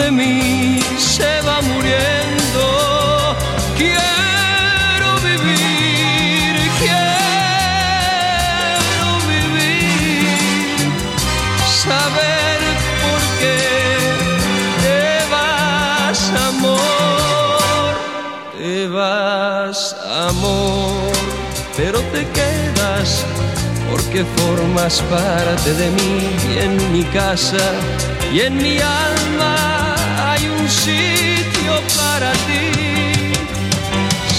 [0.08, 2.64] de mí se va muriendo.
[3.76, 7.08] Quiero vivir, quiero
[9.32, 10.78] vivir,
[11.84, 12.58] saber
[13.04, 13.60] por qué
[14.84, 15.02] te
[15.34, 16.20] vas,
[16.50, 17.90] amor,
[18.56, 19.78] te vas,
[20.30, 21.12] amor,
[21.76, 23.08] pero te quedas
[23.90, 26.14] porque formas parte de mí
[26.52, 27.66] y en mi casa
[28.32, 29.77] y en mi alma
[30.68, 32.64] un sitio para ti.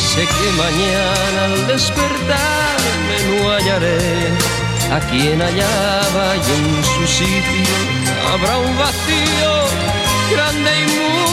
[0.09, 3.99] Sé que mañana al despertarme no hallaré
[4.97, 7.75] a quien hallaba y en su sitio
[8.31, 9.53] habrá un vacío
[10.33, 11.28] grande y mudo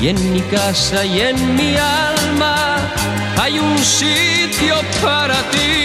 [0.00, 2.78] Y en mi casa y en mi alma
[3.38, 5.79] hay un sitio para ti.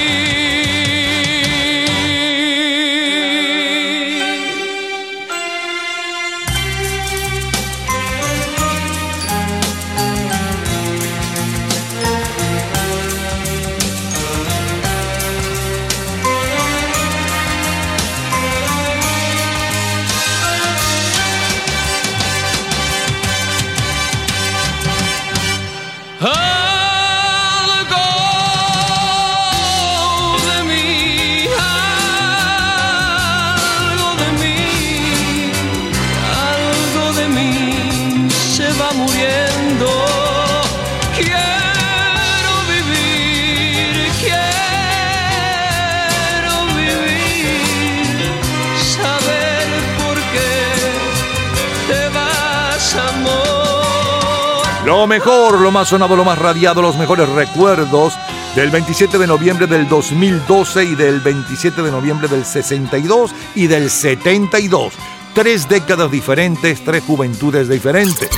[55.05, 58.17] Lo mejor, lo más sonado, lo más radiado, los mejores recuerdos
[58.55, 63.91] del 27 de noviembre del 2012 y del 27 de noviembre del 62 y del
[63.91, 64.95] 72.
[65.35, 68.31] Tres décadas diferentes, tres juventudes diferentes.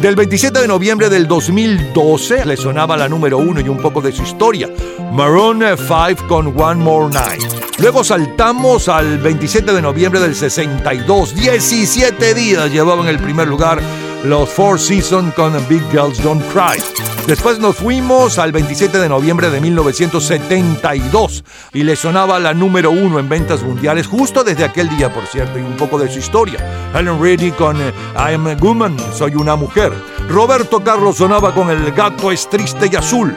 [0.00, 4.12] Del 27 de noviembre del 2012 le sonaba la número uno y un poco de
[4.12, 4.68] su historia,
[5.14, 7.42] Maroon 5 con One More Night.
[7.78, 13.80] Luego saltamos al 27 de noviembre del 62, 17 días llevaban el primer lugar
[14.24, 16.80] los Four Seasons con Big Girls Don't Cry.
[17.26, 23.18] Después nos fuimos al 27 de noviembre de 1972 y le sonaba la número uno
[23.18, 26.90] en ventas mundiales justo desde aquel día, por cierto, y un poco de su historia.
[26.94, 29.92] Helen Reddy con eh, I Am a Woman, Soy una mujer.
[30.28, 33.34] Roberto Carlos sonaba con El gato es triste y azul.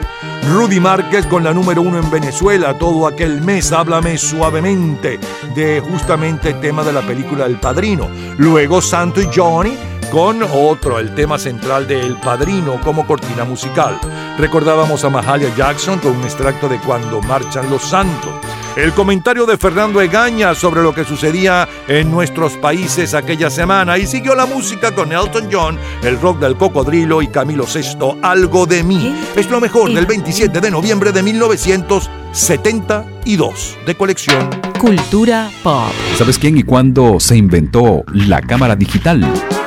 [0.48, 5.18] Rudy Márquez con la número uno en Venezuela, todo aquel mes, háblame suavemente,
[5.56, 8.08] de justamente el tema de la película El Padrino.
[8.38, 9.76] Luego Santo y Johnny
[10.10, 13.98] con otro, el tema central de El Padrino como cortina musical.
[14.38, 18.32] Recordábamos a Mahalia Jackson con un extracto de Cuando marchan los santos.
[18.76, 24.06] el comentario de Fernando Egaña sobre lo que sucedía en nuestros países aquella semana y
[24.06, 28.82] siguió la música con Elton John, el rock del cocodrilo y Camilo VI, Algo de
[28.82, 29.14] mí.
[29.34, 34.50] Es lo mejor del 27 de noviembre de 1972 de colección.
[34.78, 35.90] Cultura pop.
[36.16, 39.26] ¿Sabes quién y cuándo se inventó la cámara digital?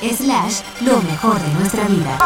[0.00, 2.18] Slash, lo mejor de nuestra vida.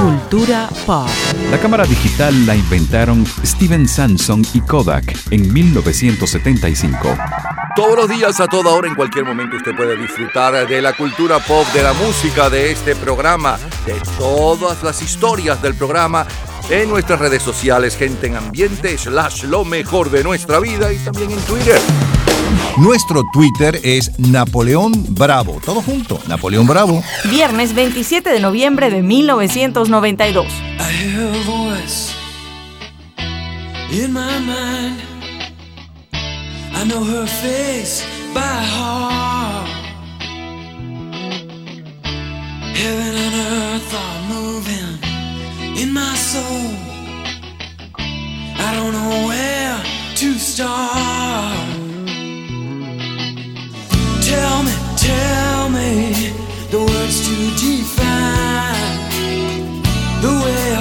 [0.00, 1.08] Cultura pop.
[1.50, 7.16] La cámara digital la inventaron Steven Samson y Kodak en 1975.
[7.76, 11.38] Todos los días, a toda hora, en cualquier momento, usted puede disfrutar de la cultura
[11.38, 16.26] pop, de la música, de este programa, de todas las historias del programa
[16.68, 21.30] en nuestras redes sociales, gente en ambiente, slash lo mejor de nuestra vida y también
[21.30, 21.80] en Twitter.
[22.76, 25.60] Nuestro Twitter es Napoleón Bravo.
[25.64, 27.02] Todo junto, Napoleón Bravo.
[27.24, 30.46] Viernes 27 de noviembre de 1992.
[30.46, 32.14] I hear a voice
[33.90, 34.98] in my mind.
[36.72, 39.68] I know her face by heart.
[42.74, 44.98] Heaven and earth are moving
[45.76, 46.70] in my soul.
[48.58, 49.76] I don't know where
[50.16, 51.89] to start.
[54.30, 55.90] Tell me, tell me
[56.70, 59.02] the words to define
[60.22, 60.79] the way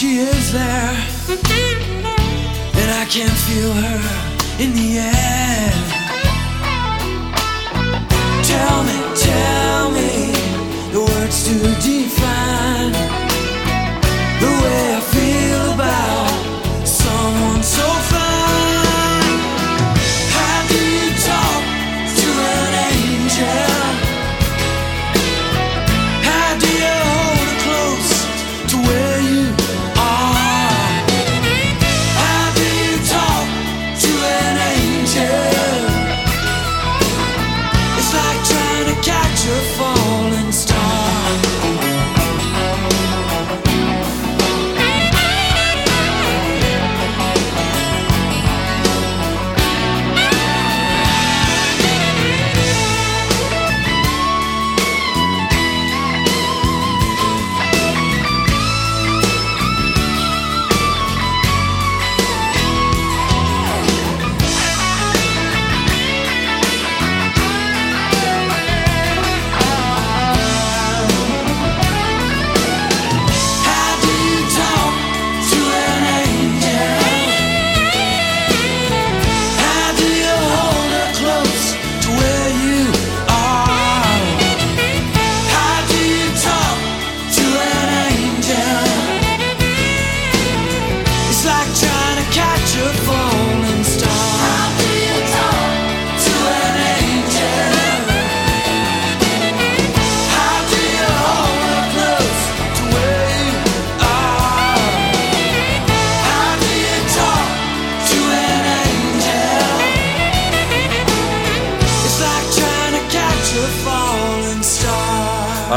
[0.00, 0.96] she is there,
[1.28, 4.00] and I can feel her
[4.58, 5.72] in the air.
[8.42, 10.32] Tell me, tell me
[10.92, 13.19] the words to define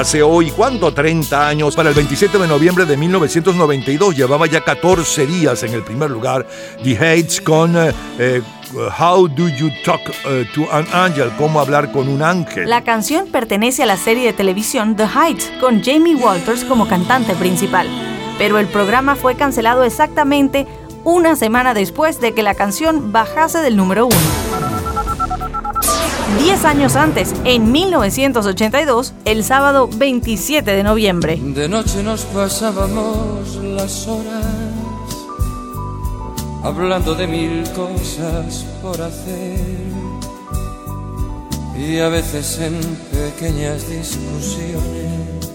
[0.04, 0.94] Hace hoy, ¿cuánto?
[0.94, 1.78] 30 años.
[1.78, 6.46] Para el 27 de noviembre de 1992 llevaba ya 14 días en el primer lugar.
[6.84, 8.42] The Hates con eh, eh,
[9.00, 11.32] How Do You Talk eh, to an Angel?
[11.38, 12.70] ¿Cómo hablar con un ángel?
[12.70, 17.34] La canción pertenece a la serie de televisión The Heights, con Jamie Walters como cantante
[17.36, 17.88] principal.
[18.38, 20.68] Pero el programa fue cancelado exactamente
[21.06, 24.53] una semana después de que la canción bajase del número uno.
[26.40, 31.38] Diez años antes, en 1982, el sábado 27 de noviembre.
[31.42, 34.46] De noche nos pasábamos las horas
[36.64, 39.60] hablando de mil cosas por hacer
[41.78, 42.80] y a veces en
[43.12, 45.52] pequeñas discusiones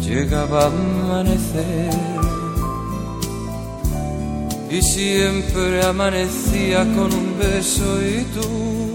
[0.00, 1.90] llegaba a amanecer
[4.70, 8.91] y siempre amanecía con un beso y tú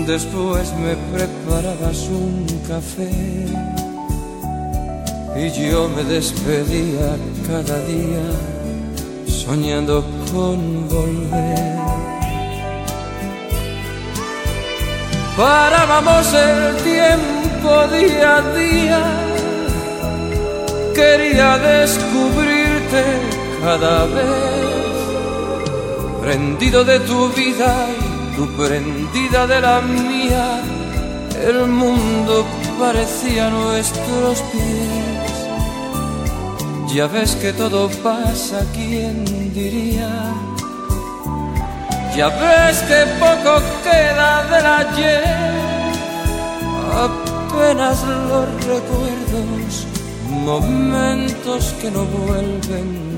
[0.00, 3.10] después me preparabas un café
[5.36, 8.26] y yo me despedía cada día
[9.26, 11.78] soñando con volver.
[15.36, 19.02] Parábamos el tiempo día a día,
[20.94, 23.04] quería descubrirte
[23.62, 24.24] cada vez,
[26.22, 27.86] prendido de tu vida
[28.36, 30.60] tú prendida de la mía,
[31.46, 32.44] el mundo
[32.78, 35.32] parecía nuestros pies.
[36.94, 40.10] Ya ves que todo pasa, ¿quién diría?
[42.16, 45.24] Ya ves que poco queda del ayer,
[47.06, 49.86] apenas los recuerdos,
[50.28, 53.11] momentos que no vuelven.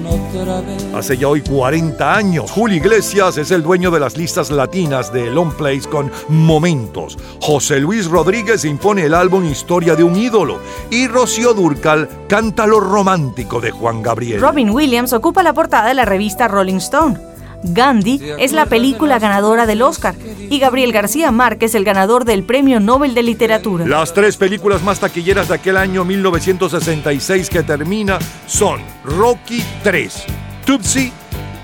[0.94, 5.30] Hace ya hoy 40 años, Julio Iglesias es el dueño de las listas latinas de
[5.30, 7.18] Long Plays con Momentos.
[7.40, 10.60] José Luis Rodríguez impone el álbum Historia de un ídolo.
[10.90, 14.40] Y Rocío Durcal canta lo romántico de Juan Gabriel.
[14.40, 17.33] Robin Williams ocupa la portada de la revista Rolling Stone.
[17.64, 22.78] Gandhi es la película ganadora del Oscar y Gabriel García Márquez el ganador del Premio
[22.78, 23.86] Nobel de Literatura.
[23.86, 30.24] Las tres películas más taquilleras de aquel año 1966 que termina son Rocky 3,
[30.66, 31.12] Tootsie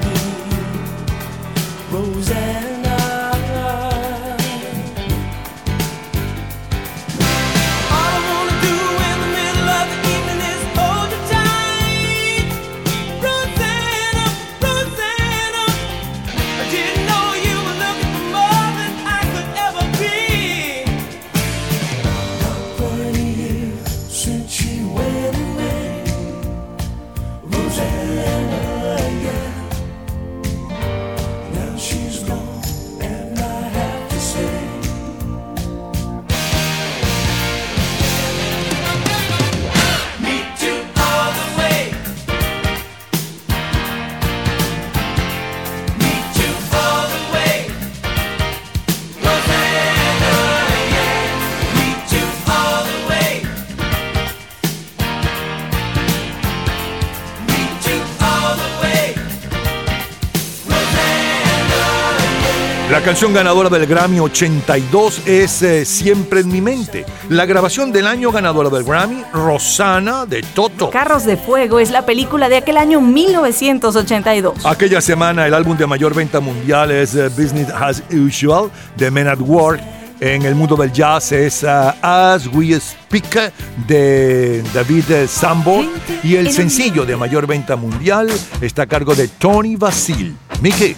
[63.07, 67.05] canción ganadora del Grammy 82 es eh, Siempre en mi mente.
[67.29, 70.89] La grabación del año ganadora del Grammy, Rosana de Toto.
[70.89, 74.65] Carros de Fuego es la película de aquel año 1982.
[74.65, 79.29] Aquella semana el álbum de mayor venta mundial es eh, Business as Usual de Men
[79.29, 79.79] at Work.
[80.19, 83.53] En el mundo del jazz es uh, As We Speak
[83.87, 85.89] de David eh, Sanborn.
[86.23, 88.29] Y el sencillo de mayor venta mundial
[88.59, 90.35] está a cargo de Tony Basil.
[90.61, 90.97] Mickey.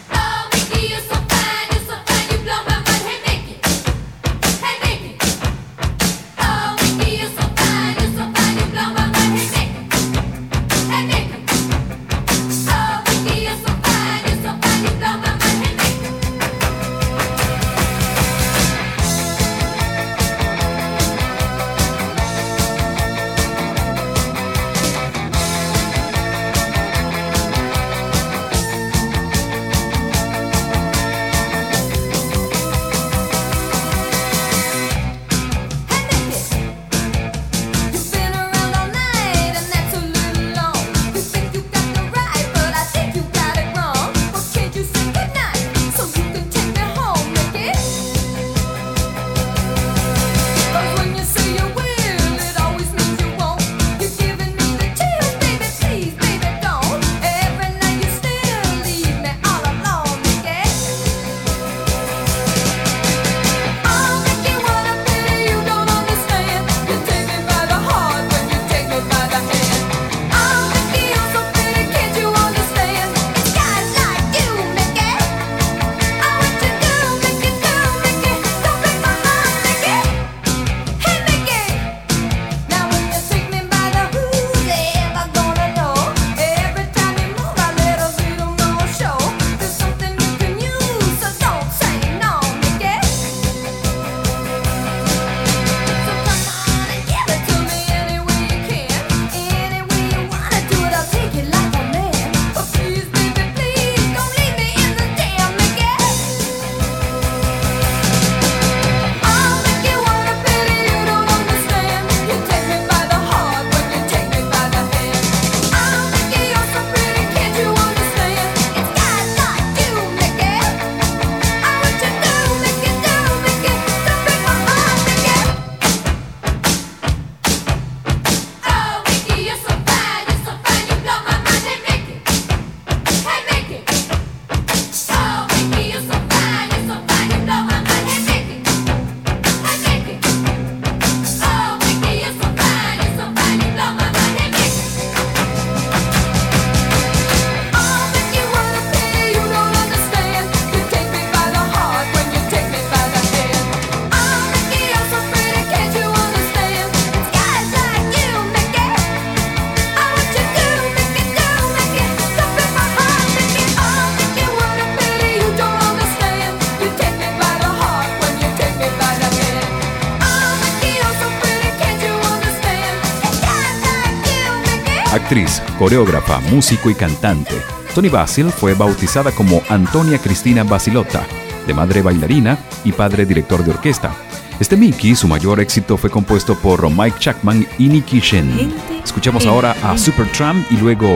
[175.80, 177.56] coreógrafa, músico y cantante.
[177.96, 181.26] Tony Basil fue bautizada como Antonia Cristina Basilotta,
[181.66, 184.12] de madre bailarina y padre director de orquesta.
[184.60, 188.74] Este Mickey, su mayor éxito fue compuesto por Mike Chapman y Nicky Shen.
[189.02, 191.08] Escuchamos ahora a Supertramp y luego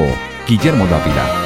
[0.48, 1.43] Guillermo Dávila.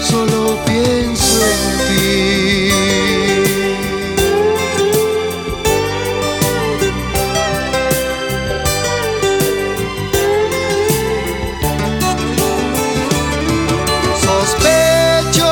[0.00, 2.70] Solo pienso en ti.
[14.24, 15.50] Sospecho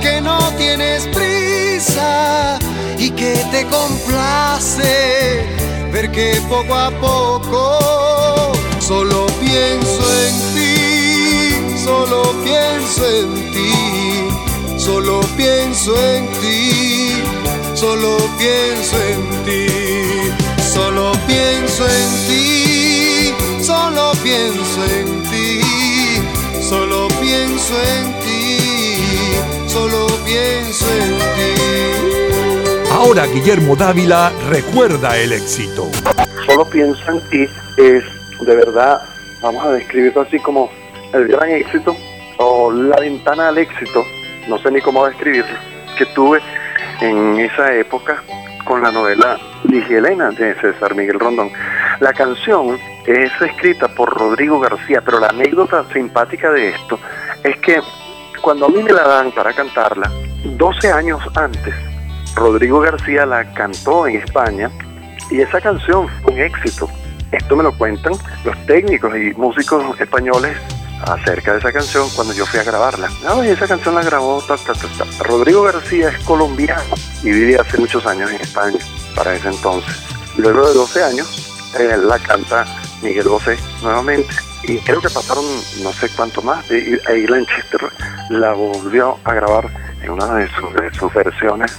[0.00, 2.58] que no tienes prisa
[2.98, 5.46] y que te complace
[5.92, 7.17] ver que poco a poco
[15.38, 17.22] pienso en ti,
[17.74, 19.66] solo pienso en ti,
[20.60, 25.60] solo pienso en ti, solo pienso en ti,
[26.60, 28.58] solo pienso en ti,
[29.68, 32.90] solo pienso en ti.
[32.90, 35.88] Ahora Guillermo Dávila recuerda el éxito.
[36.46, 38.02] Solo pienso en ti es
[38.40, 39.02] de verdad,
[39.40, 40.68] vamos a describirlo así como
[41.12, 41.96] el gran éxito
[42.38, 44.02] o la ventana al éxito,
[44.48, 45.56] no sé ni cómo describirlo,
[45.96, 46.40] que tuve
[47.00, 48.22] en esa época
[48.64, 51.50] con la novela Ligia Elena de César Miguel Rondón.
[52.00, 56.98] La canción es escrita por Rodrigo García, pero la anécdota simpática de esto
[57.44, 57.80] es que
[58.42, 60.10] cuando a mí me la dan para cantarla,
[60.44, 61.74] 12 años antes,
[62.34, 64.70] Rodrigo García la cantó en España
[65.30, 66.88] y esa canción fue un éxito.
[67.32, 68.12] Esto me lo cuentan
[68.44, 70.56] los técnicos y músicos españoles
[71.06, 73.10] acerca de esa canción cuando yo fui a grabarla.
[73.22, 74.42] No, y esa canción la grabó.
[75.20, 78.78] Rodrigo García es colombiano y vivía hace muchos años en España
[79.14, 79.96] para ese entonces.
[80.36, 82.64] Luego de 12 años, eh, la canta
[83.02, 84.34] Miguel Bosé nuevamente.
[84.64, 85.44] Y creo que pasaron
[85.82, 86.64] no sé cuánto más.
[86.70, 87.80] Y, y Lanchester
[88.30, 89.70] la volvió a grabar
[90.02, 90.48] en una de
[90.92, 91.76] sus versiones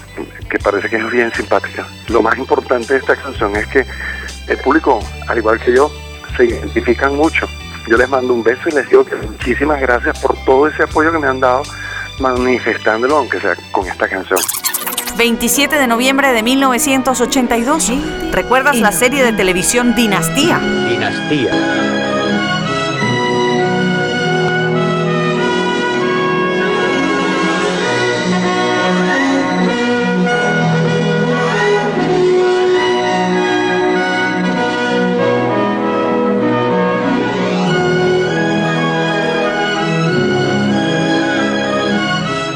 [0.49, 1.87] que parece que es bien simpática.
[2.07, 3.85] Lo más importante de esta canción es que
[4.47, 5.91] el público, al igual que yo,
[6.35, 7.47] se identifican mucho.
[7.89, 11.11] Yo les mando un beso y les digo que muchísimas gracias por todo ese apoyo
[11.11, 11.63] que me han dado
[12.19, 14.39] manifestándolo, aunque sea con esta canción.
[15.17, 17.91] 27 de noviembre de 1982.
[18.31, 20.59] ¿Recuerdas la serie de televisión Dinastía?
[20.59, 21.98] Dinastía.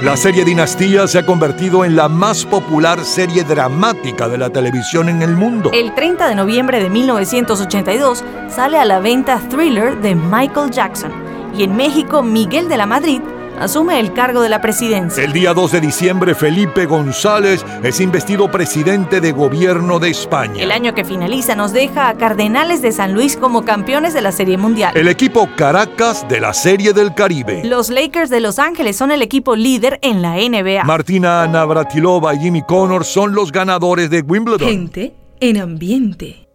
[0.04, 5.08] La serie Dinastía se ha convertido en la más popular serie dramática de la televisión
[5.08, 5.72] en el mundo.
[5.72, 11.14] El 30 de noviembre de 1982 sale a la venta Thriller de Michael Jackson
[11.56, 13.22] y en México Miguel de la Madrid
[13.64, 15.24] asume el cargo de la presidencia.
[15.24, 20.62] El día 2 de diciembre, Felipe González es investido presidente de gobierno de España.
[20.62, 24.32] El año que finaliza nos deja a Cardenales de San Luis como campeones de la
[24.32, 24.96] Serie Mundial.
[24.96, 27.64] El equipo Caracas de la Serie del Caribe.
[27.64, 30.84] Los Lakers de Los Ángeles son el equipo líder en la NBA.
[30.84, 34.68] Martina Navratilova y Jimmy Connor son los ganadores de Wimbledon.
[34.68, 36.48] Gente en ambiente.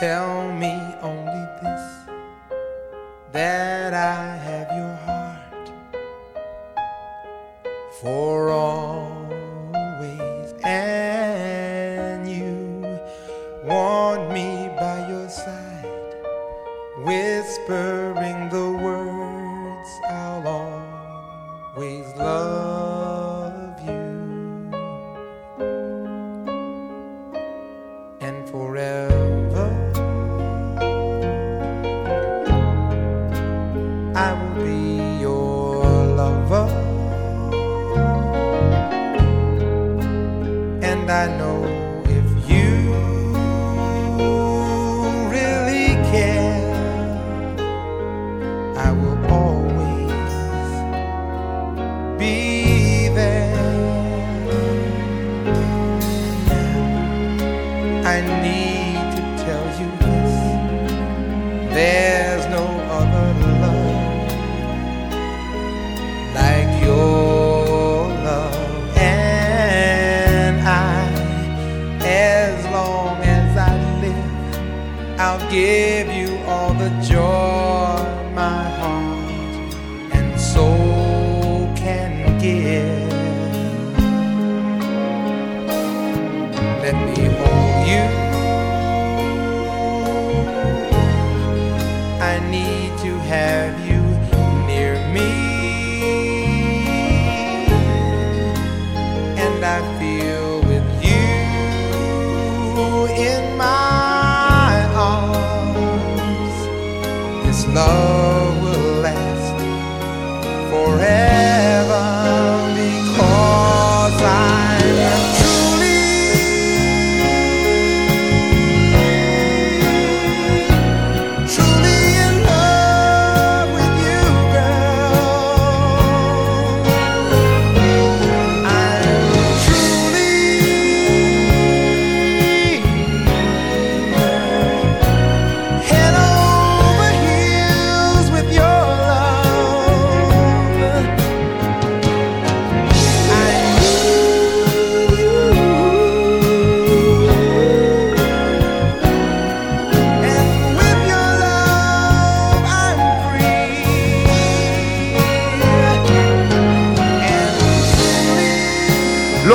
[0.00, 1.80] Tell me only this
[3.32, 4.83] that I have your
[8.00, 9.34] for always,
[10.64, 12.98] and you
[13.64, 16.16] want me by your side,
[17.04, 20.48] whispering the words I'll
[21.76, 22.63] always love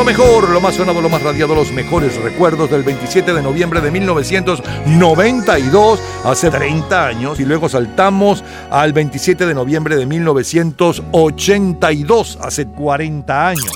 [0.09, 3.91] mejor, lo más sonado, lo más radiado, los mejores recuerdos del 27 de noviembre de
[3.91, 13.49] 1992, hace 30 años, y luego saltamos al 27 de noviembre de 1982, hace 40
[13.49, 13.71] años.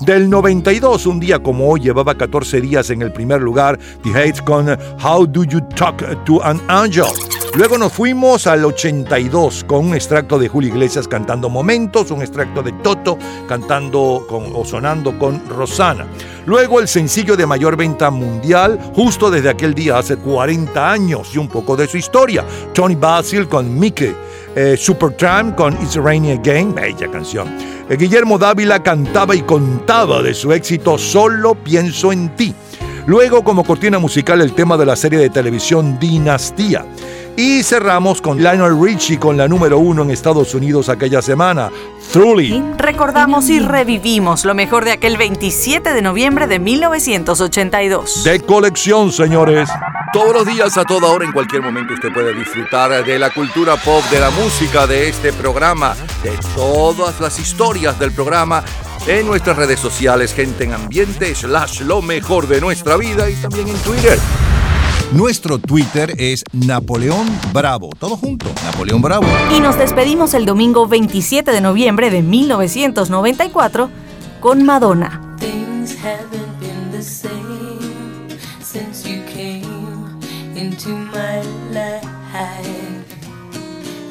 [0.00, 4.42] Del 92, un día como hoy, llevaba 14 días en el primer lugar, The Hates
[4.42, 7.06] con How Do You Talk to an Angel.
[7.56, 12.62] Luego nos fuimos al 82 con un extracto de Julio Iglesias cantando Momentos, un extracto
[12.62, 16.06] de Toto cantando o sonando con Rosana.
[16.46, 21.38] Luego el sencillo de mayor venta mundial, justo desde aquel día, hace 40 años, y
[21.38, 22.44] un poco de su historia.
[22.72, 24.14] Tony Basil con Mickey.
[24.54, 27.48] Eh, Supertramp con It's Rainy Again, bella canción.
[27.88, 32.54] Eh, Guillermo Dávila cantaba y contaba de su éxito Solo pienso en ti.
[33.06, 36.84] Luego, como cortina musical, el tema de la serie de televisión Dinastía.
[37.36, 41.70] Y cerramos con Lionel Richie con la número uno en Estados Unidos aquella semana,
[42.12, 42.62] Truly.
[42.76, 48.24] Recordamos y revivimos lo mejor de aquel 27 de noviembre de 1982.
[48.24, 49.68] De colección, señores.
[50.12, 53.76] Todos los días, a toda hora, en cualquier momento, usted puede disfrutar de la cultura
[53.76, 55.94] pop, de la música, de este programa,
[56.24, 58.64] de todas las historias del programa
[59.06, 63.68] en nuestras redes sociales, gente en ambiente, slash lo mejor de nuestra vida y también
[63.68, 64.18] en Twitter.
[65.12, 67.90] Nuestro Twitter es Napoleón Bravo.
[67.98, 69.26] Todo junto, Napoleón Bravo.
[69.56, 73.90] Y nos despedimos el domingo 27 de noviembre de 1994
[74.38, 75.36] con Madonna.
[75.40, 79.64] Things haven't been the same since you came
[80.54, 82.06] into my life.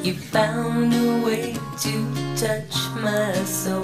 [0.04, 1.90] You found a way to
[2.36, 3.82] touch my soul,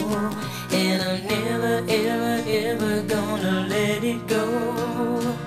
[0.71, 5.46] and I'm never, ever, ever gonna let it go.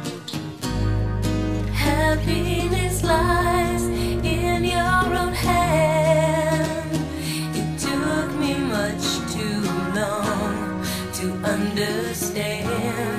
[1.99, 6.91] Happiness lies in your own hand.
[7.59, 9.05] It took me much
[9.35, 9.61] too
[9.99, 10.81] long
[11.17, 13.18] to understand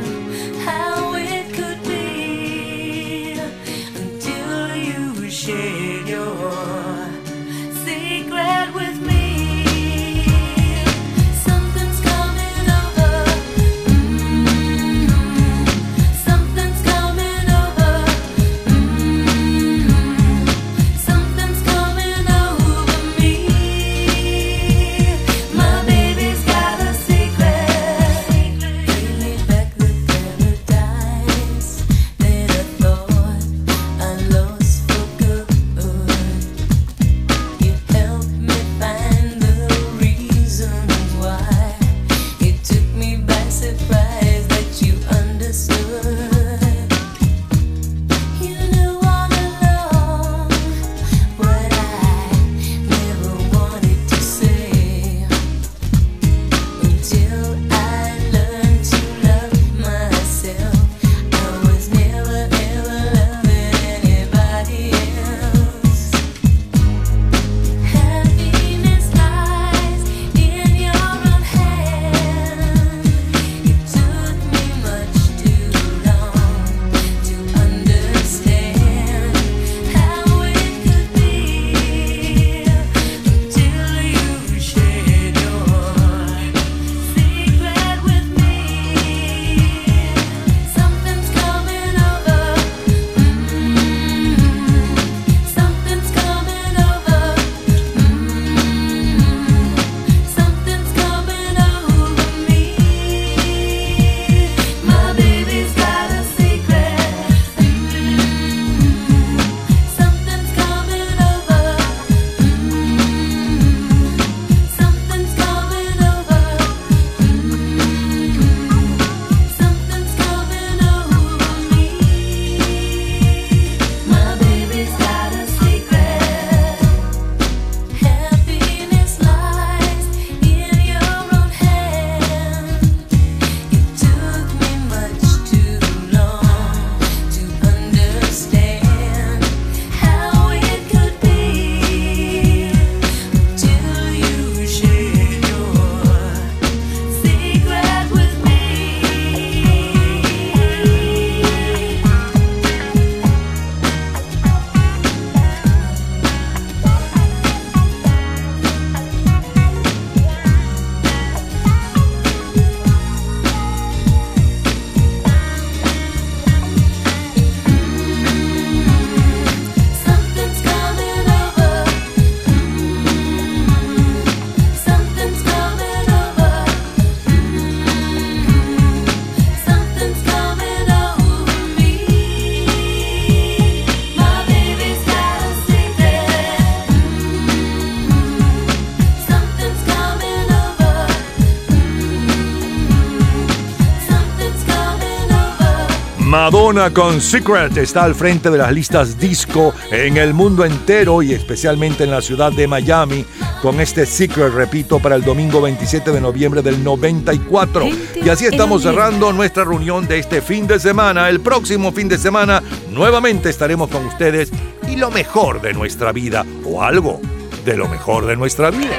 [196.43, 201.35] Madonna con Secret está al frente de las listas disco en el mundo entero y
[201.35, 203.27] especialmente en la ciudad de Miami
[203.61, 207.87] con este Secret, repito, para el domingo 27 de noviembre del 94.
[208.25, 211.29] Y así estamos cerrando nuestra reunión de este fin de semana.
[211.29, 214.51] El próximo fin de semana nuevamente estaremos con ustedes
[214.89, 217.21] y lo mejor de nuestra vida o algo
[217.67, 218.97] de lo mejor de nuestra vida.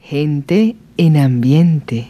[0.00, 2.00] Gente en ambiente.